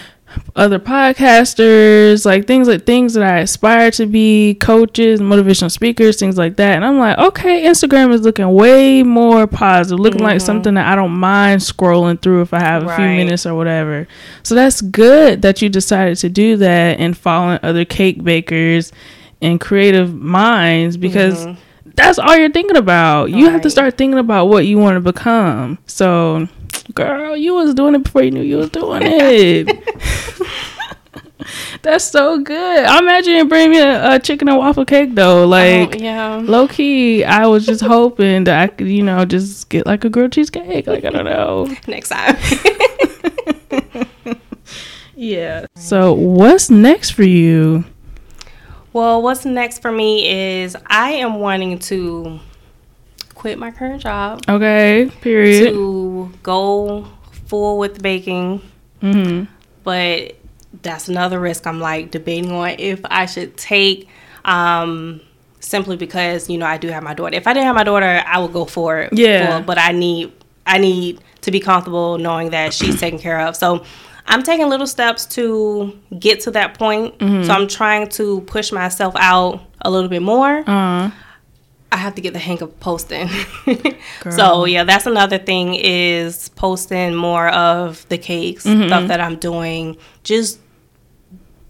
other 0.55 0.79
podcasters, 0.79 2.25
like 2.25 2.45
things 2.47 2.67
like 2.67 2.85
things 2.85 3.13
that 3.15 3.23
I 3.23 3.39
aspire 3.39 3.91
to 3.91 4.05
be, 4.05 4.55
coaches, 4.55 5.19
motivational 5.19 5.71
speakers, 5.71 6.17
things 6.19 6.37
like 6.37 6.55
that. 6.57 6.75
And 6.75 6.85
I'm 6.85 6.99
like, 6.99 7.17
okay, 7.17 7.65
Instagram 7.65 8.13
is 8.13 8.21
looking 8.21 8.47
way 8.53 9.03
more 9.03 9.47
positive, 9.47 9.99
looking 9.99 10.21
like 10.21 10.39
something 10.41 10.73
that 10.75 10.85
I 10.85 10.95
don't 10.95 11.11
mind 11.17 11.61
scrolling 11.61 12.21
through 12.21 12.41
if 12.41 12.53
I 12.53 12.59
have 12.59 12.83
a 12.83 12.95
few 12.95 13.05
Mm-hmm. 13.05 13.17
Minutes 13.17 13.45
or 13.45 13.55
whatever. 13.55 14.07
So 14.43 14.53
that's 14.55 14.81
good 14.81 15.41
that 15.41 15.61
you 15.61 15.69
decided 15.69 16.17
to 16.19 16.29
do 16.29 16.57
that 16.57 16.99
and 16.99 17.17
following 17.17 17.59
other 17.63 17.83
cake 17.85 18.23
bakers 18.23 18.91
and 19.41 19.59
creative 19.59 20.13
minds 20.13 20.97
because 20.97 21.45
that's 21.95 22.19
all 22.19 22.35
you're 22.37 22.51
thinking 22.51 22.77
about. 22.77 23.31
You 23.31 23.45
have 23.49 23.61
to 23.61 23.67
Mm-hmm. 23.67 23.71
Start 23.71 23.97
thinking 23.97 24.19
about 24.19 24.45
what 24.45 24.65
you 24.65 24.77
want 24.77 24.95
to 24.97 25.01
become. 25.01 25.77
So, 25.87 26.47
girl, 26.97 27.37
you 27.37 27.53
was 27.53 27.73
doing 27.73 27.95
it 27.95 28.03
before 28.03 28.23
you 28.23 28.31
knew 28.31 28.41
you 28.41 28.57
was 28.57 28.69
doing 28.69 29.03
it. 29.05 29.77
That's 31.81 32.03
so 32.03 32.39
good. 32.39 32.83
I 32.85 32.99
imagine 32.99 33.35
you 33.35 33.45
bring 33.45 33.69
me 33.69 33.79
a, 33.79 34.15
a 34.15 34.19
chicken 34.19 34.49
and 34.49 34.57
waffle 34.57 34.83
cake 34.83 35.15
though. 35.15 35.43
Oh, 35.43 35.47
like 35.47 35.95
Oh, 35.95 36.03
yeah. 36.03 36.41
low 36.43 36.67
key, 36.67 37.23
I 37.23 37.45
was 37.47 37.65
just 37.65 37.81
hoping 37.81 38.43
that 38.45 38.61
I 38.61 38.67
could, 38.67 38.89
you 38.89 39.03
know, 39.03 39.23
just 39.23 39.69
get 39.69 39.85
like 39.85 40.03
a 40.03 40.09
grilled 40.09 40.33
cheesecake. 40.33 40.87
Like 40.87 41.05
I 41.05 41.09
don't 41.11 41.23
know. 41.25 41.73
Next 41.87 42.09
time. 42.09 42.35
Yeah. 45.19 45.65
So 45.75 46.13
what's 46.13 46.69
next 46.69 47.11
for 47.11 47.23
you? 47.23 47.85
well, 48.93 49.19
what's 49.21 49.45
next 49.45 49.81
for 49.81 49.91
me 49.91 50.61
is 50.61 50.77
I 50.85 51.11
am 51.13 51.39
wanting 51.39 51.79
to 51.79 52.39
quit 53.37 53.57
my 53.57 53.71
current 53.71 54.01
job 54.01 54.41
Okay. 54.49 55.11
Period. 55.21 55.71
to 55.73 56.31
go 56.43 57.07
full 57.47 57.77
with 57.77 58.01
baking. 58.01 58.61
hmm 59.01 59.43
but 59.83 60.35
that's 60.81 61.07
another 61.07 61.39
risk 61.39 61.65
I'm 61.65 61.79
like 61.79 62.11
debating 62.11 62.51
on 62.51 62.69
if 62.77 62.99
I 63.05 63.25
should 63.25 63.55
take 63.55 64.09
um 64.43 65.21
simply 65.59 65.95
because 65.97 66.49
you 66.49 66.57
know 66.57 66.65
I 66.65 66.77
do 66.77 66.87
have 66.89 67.03
my 67.03 67.13
daughter. 67.13 67.35
If 67.35 67.47
I 67.47 67.53
didn't 67.53 67.65
have 67.67 67.75
my 67.75 67.83
daughter, 67.83 68.21
I 68.25 68.39
would 68.39 68.53
go 68.53 68.65
for 68.65 68.99
it. 69.01 69.13
Yeah. 69.13 69.57
full, 69.57 69.65
but 69.65 69.77
I 69.77 69.91
need 69.91 70.31
I 70.65 70.77
need 70.77 71.21
to 71.41 71.51
be 71.51 71.59
comfortable 71.59 72.17
knowing 72.17 72.49
that 72.51 72.73
she's 72.73 72.99
taken 73.05 73.17
care 73.19 73.39
of. 73.41 73.55
So 73.55 73.83
I'm 74.25 74.43
taking 74.43 74.67
little 74.69 74.87
steps 74.87 75.25
to 75.37 75.97
get 76.19 76.41
to 76.41 76.51
that 76.51 76.77
point. 76.77 77.17
Mm-hmm. 77.19 77.43
So 77.45 77.53
I'm 77.53 77.67
trying 77.67 78.09
to 78.09 78.41
push 78.41 78.71
myself 78.73 79.13
out 79.17 79.61
a 79.81 79.89
little 79.89 80.09
bit 80.09 80.21
more. 80.21 80.63
Uh. 80.67 81.11
I 81.91 81.97
have 81.97 82.15
to 82.15 82.21
get 82.21 82.33
the 82.33 82.39
hang 82.39 82.61
of 82.61 82.77
posting. 82.79 83.29
so 84.29 84.65
yeah, 84.65 84.83
that's 84.83 85.05
another 85.05 85.37
thing 85.37 85.75
is 85.75 86.49
posting 86.49 87.15
more 87.15 87.47
of 87.49 88.07
the 88.09 88.17
cakes, 88.17 88.65
Mm-hmm. 88.65 88.87
stuff 88.87 89.07
that 89.07 89.21
I'm 89.21 89.37
doing, 89.37 89.97
just 90.23 90.59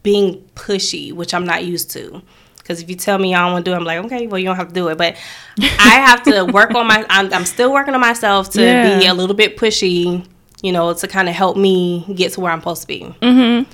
being 0.04 0.42
pushy, 0.56 1.14
which 1.14 1.34
I'm 1.34 1.46
not 1.46 1.66
used 1.66 1.92
to. 1.92 2.22
Because 2.58 2.82
if 2.82 2.90
you 2.90 2.96
tell 2.96 3.18
me 3.18 3.34
I 3.34 3.44
don't 3.44 3.54
want 3.54 3.66
to 3.66 3.72
do 3.72 3.74
it, 3.76 3.78
I'm 3.78 3.86
like, 3.86 4.06
okay, 4.06 4.28
well, 4.28 4.40
you 4.40 4.46
don't 4.46 4.56
have 4.58 4.70
to 4.70 4.74
do 4.74 4.88
it. 4.90 4.98
But 4.98 5.16
I 5.62 6.02
have 6.06 6.24
to 6.24 6.44
work 6.46 6.74
on 6.76 6.86
my, 6.88 7.06
I'm, 7.10 7.32
I'm 7.34 7.46
still 7.46 7.72
working 7.72 7.94
on 7.94 8.02
myself 8.02 8.50
to 8.52 8.58
be 9.00 9.06
a 9.08 9.14
little 9.14 9.36
bit 9.36 9.56
pushy, 9.56 10.26
you 10.62 10.72
know, 10.72 10.94
to 10.94 11.08
kind 11.08 11.30
of 11.30 11.36
help 11.36 11.56
me 11.56 12.06
get 12.14 12.34
to 12.34 12.42
where 12.42 12.52
I'm 12.52 12.60
supposed 12.60 12.82
to 12.82 12.88
be. 12.88 13.02
Mm-hmm. 13.22 13.72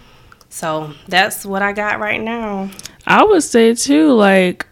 So 0.49 0.93
that's 1.07 1.43
what 1.45 1.63
I 1.63 1.73
got 1.73 1.99
right 1.99 2.21
now. 2.21 2.69
I 3.07 3.23
would 3.23 3.41
say 3.41 3.73
too, 3.73 4.11
like 4.13 4.67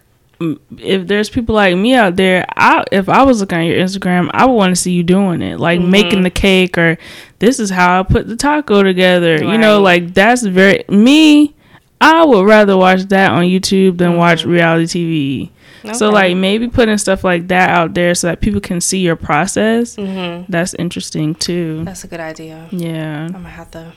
if 0.78 1.06
there's 1.06 1.30
people 1.30 1.54
like 1.54 1.76
me 1.76 1.94
out 1.94 2.16
there, 2.16 2.46
I 2.56 2.84
if 2.92 3.08
I 3.08 3.22
was 3.22 3.40
looking 3.40 3.58
at 3.58 3.66
your 3.66 3.78
Instagram, 3.78 4.30
I 4.32 4.46
would 4.46 4.54
want 4.54 4.74
to 4.74 4.80
see 4.80 4.92
you 4.92 5.02
doing 5.02 5.42
it, 5.42 5.58
like 5.60 5.80
making 5.80 6.22
the 6.22 6.30
cake 6.30 6.76
or 6.78 6.98
this 7.38 7.58
is 7.58 7.70
how 7.70 8.00
I 8.00 8.02
put 8.02 8.28
the 8.28 8.36
taco 8.36 8.82
together. 8.82 9.42
You 9.42 9.58
know, 9.58 9.80
like 9.80 10.14
that's 10.14 10.42
very 10.42 10.84
me. 10.88 11.54
I 12.00 12.24
would 12.24 12.46
rather 12.46 12.76
watch 12.76 13.02
that 13.04 13.30
on 13.30 13.44
YouTube 13.44 13.98
than 13.98 14.16
watch 14.16 14.44
reality 14.44 15.50
TV. 15.84 15.94
So 15.94 16.10
like 16.10 16.36
maybe 16.36 16.68
putting 16.68 16.98
stuff 16.98 17.24
like 17.24 17.48
that 17.48 17.70
out 17.70 17.94
there 17.94 18.14
so 18.14 18.28
that 18.28 18.40
people 18.40 18.60
can 18.60 18.80
see 18.80 19.00
your 19.00 19.16
process. 19.16 19.96
Mm-hmm. 19.96 20.50
That's 20.50 20.74
interesting 20.74 21.34
too. 21.34 21.84
That's 21.84 22.04
a 22.04 22.08
good 22.08 22.20
idea. 22.20 22.68
Yeah. 22.70 23.24
I'm 23.24 23.32
gonna 23.32 23.48
have 23.48 23.70
to, 23.72 23.92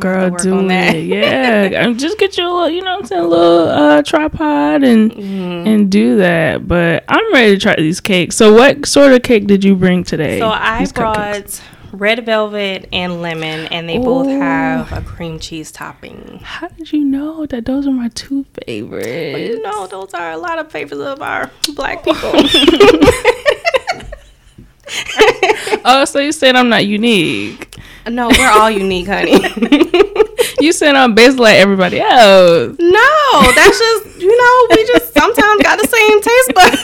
Girl, 0.00 0.30
do 0.36 0.66
that. 0.68 0.94
it. 0.94 1.04
Yeah, 1.06 1.82
and 1.84 1.98
just 1.98 2.18
get 2.18 2.36
you 2.38 2.44
a 2.44 2.50
little, 2.52 2.68
you 2.70 2.82
know 2.82 2.92
what 2.92 3.00
I'm 3.00 3.06
saying, 3.06 3.24
a 3.24 3.28
little 3.28 3.68
uh, 3.68 4.02
tripod 4.02 4.82
and 4.84 5.10
Mm-hmm. 5.12 5.66
and 5.68 5.90
do 5.90 6.16
that. 6.18 6.66
But 6.68 7.04
I'm 7.08 7.32
ready 7.32 7.54
to 7.54 7.60
try 7.60 7.74
these 7.76 8.00
cakes. 8.00 8.36
So, 8.36 8.52
what 8.54 8.86
sort 8.86 9.12
of 9.12 9.22
cake 9.22 9.46
did 9.46 9.64
you 9.64 9.74
bring 9.76 10.04
today? 10.04 10.38
So 10.38 10.48
I 10.48 10.80
These 10.80 10.92
cupcakes. 10.92 10.94
brought 10.94 11.62
red 11.92 12.26
velvet 12.26 12.88
and 12.92 13.22
lemon, 13.22 13.66
and 13.68 13.88
they 13.88 13.96
Ooh. 13.98 14.02
both 14.04 14.26
have 14.28 14.92
a 14.92 15.00
cream 15.00 15.38
cheese 15.38 15.72
topping. 15.72 16.40
How 16.42 16.68
did 16.68 16.92
you 16.92 17.04
know 17.04 17.46
that 17.46 17.64
those 17.64 17.86
are 17.86 17.92
my 17.92 18.08
two 18.08 18.44
favorites? 18.66 19.06
Well, 19.06 19.38
you 19.38 19.62
know, 19.62 19.86
those 19.86 20.12
are 20.12 20.32
a 20.32 20.36
lot 20.36 20.58
of 20.58 20.70
favorites 20.70 21.00
of 21.02 21.22
our 21.22 21.50
black 21.74 22.04
people. 22.04 22.32
oh, 25.84 26.04
so 26.06 26.18
you 26.20 26.32
said 26.32 26.54
I'm 26.56 26.68
not 26.68 26.86
unique? 26.86 27.65
No, 28.08 28.28
we're 28.28 28.50
all 28.50 28.70
unique, 28.70 29.08
honey. 29.08 29.32
you 30.60 30.72
said 30.72 30.94
I'm 30.94 31.14
basically 31.14 31.44
like 31.44 31.56
everybody 31.56 32.00
else. 32.00 32.76
No, 32.78 33.52
that's 33.54 33.78
just 33.78 34.20
you 34.20 34.36
know 34.36 34.66
we 34.70 34.86
just 34.86 35.12
sometimes 35.12 35.62
got 35.62 35.80
the 35.80 35.88
same 35.88 36.20
taste 36.22 36.54
buds. 36.54 36.76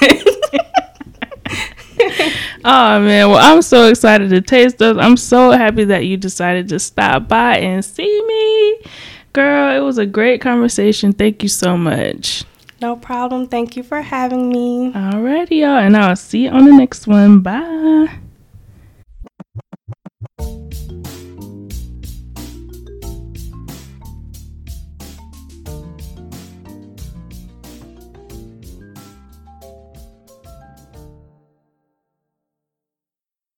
oh 2.64 3.00
man, 3.00 3.28
well 3.28 3.38
I'm 3.38 3.62
so 3.62 3.88
excited 3.88 4.30
to 4.30 4.40
taste 4.40 4.78
those. 4.78 4.98
I'm 4.98 5.16
so 5.16 5.50
happy 5.52 5.84
that 5.84 6.06
you 6.06 6.16
decided 6.16 6.68
to 6.70 6.78
stop 6.78 7.28
by 7.28 7.58
and 7.58 7.84
see 7.84 8.22
me. 8.26 8.90
Girl, 9.32 9.74
it 9.74 9.80
was 9.80 9.98
a 9.98 10.06
great 10.06 10.40
conversation. 10.40 11.12
Thank 11.12 11.42
you 11.42 11.48
so 11.48 11.76
much. 11.76 12.44
No 12.82 12.96
problem. 12.96 13.46
Thank 13.46 13.76
you 13.76 13.84
for 13.84 14.02
having 14.02 14.48
me. 14.48 14.92
Alrighty, 14.92 15.60
y'all, 15.60 15.78
and 15.78 15.96
I'll 15.96 16.16
see 16.16 16.44
you 16.44 16.50
on 16.50 16.64
the 16.64 16.72
next 16.72 17.06
one. 17.06 17.40
Bye. 17.40 18.18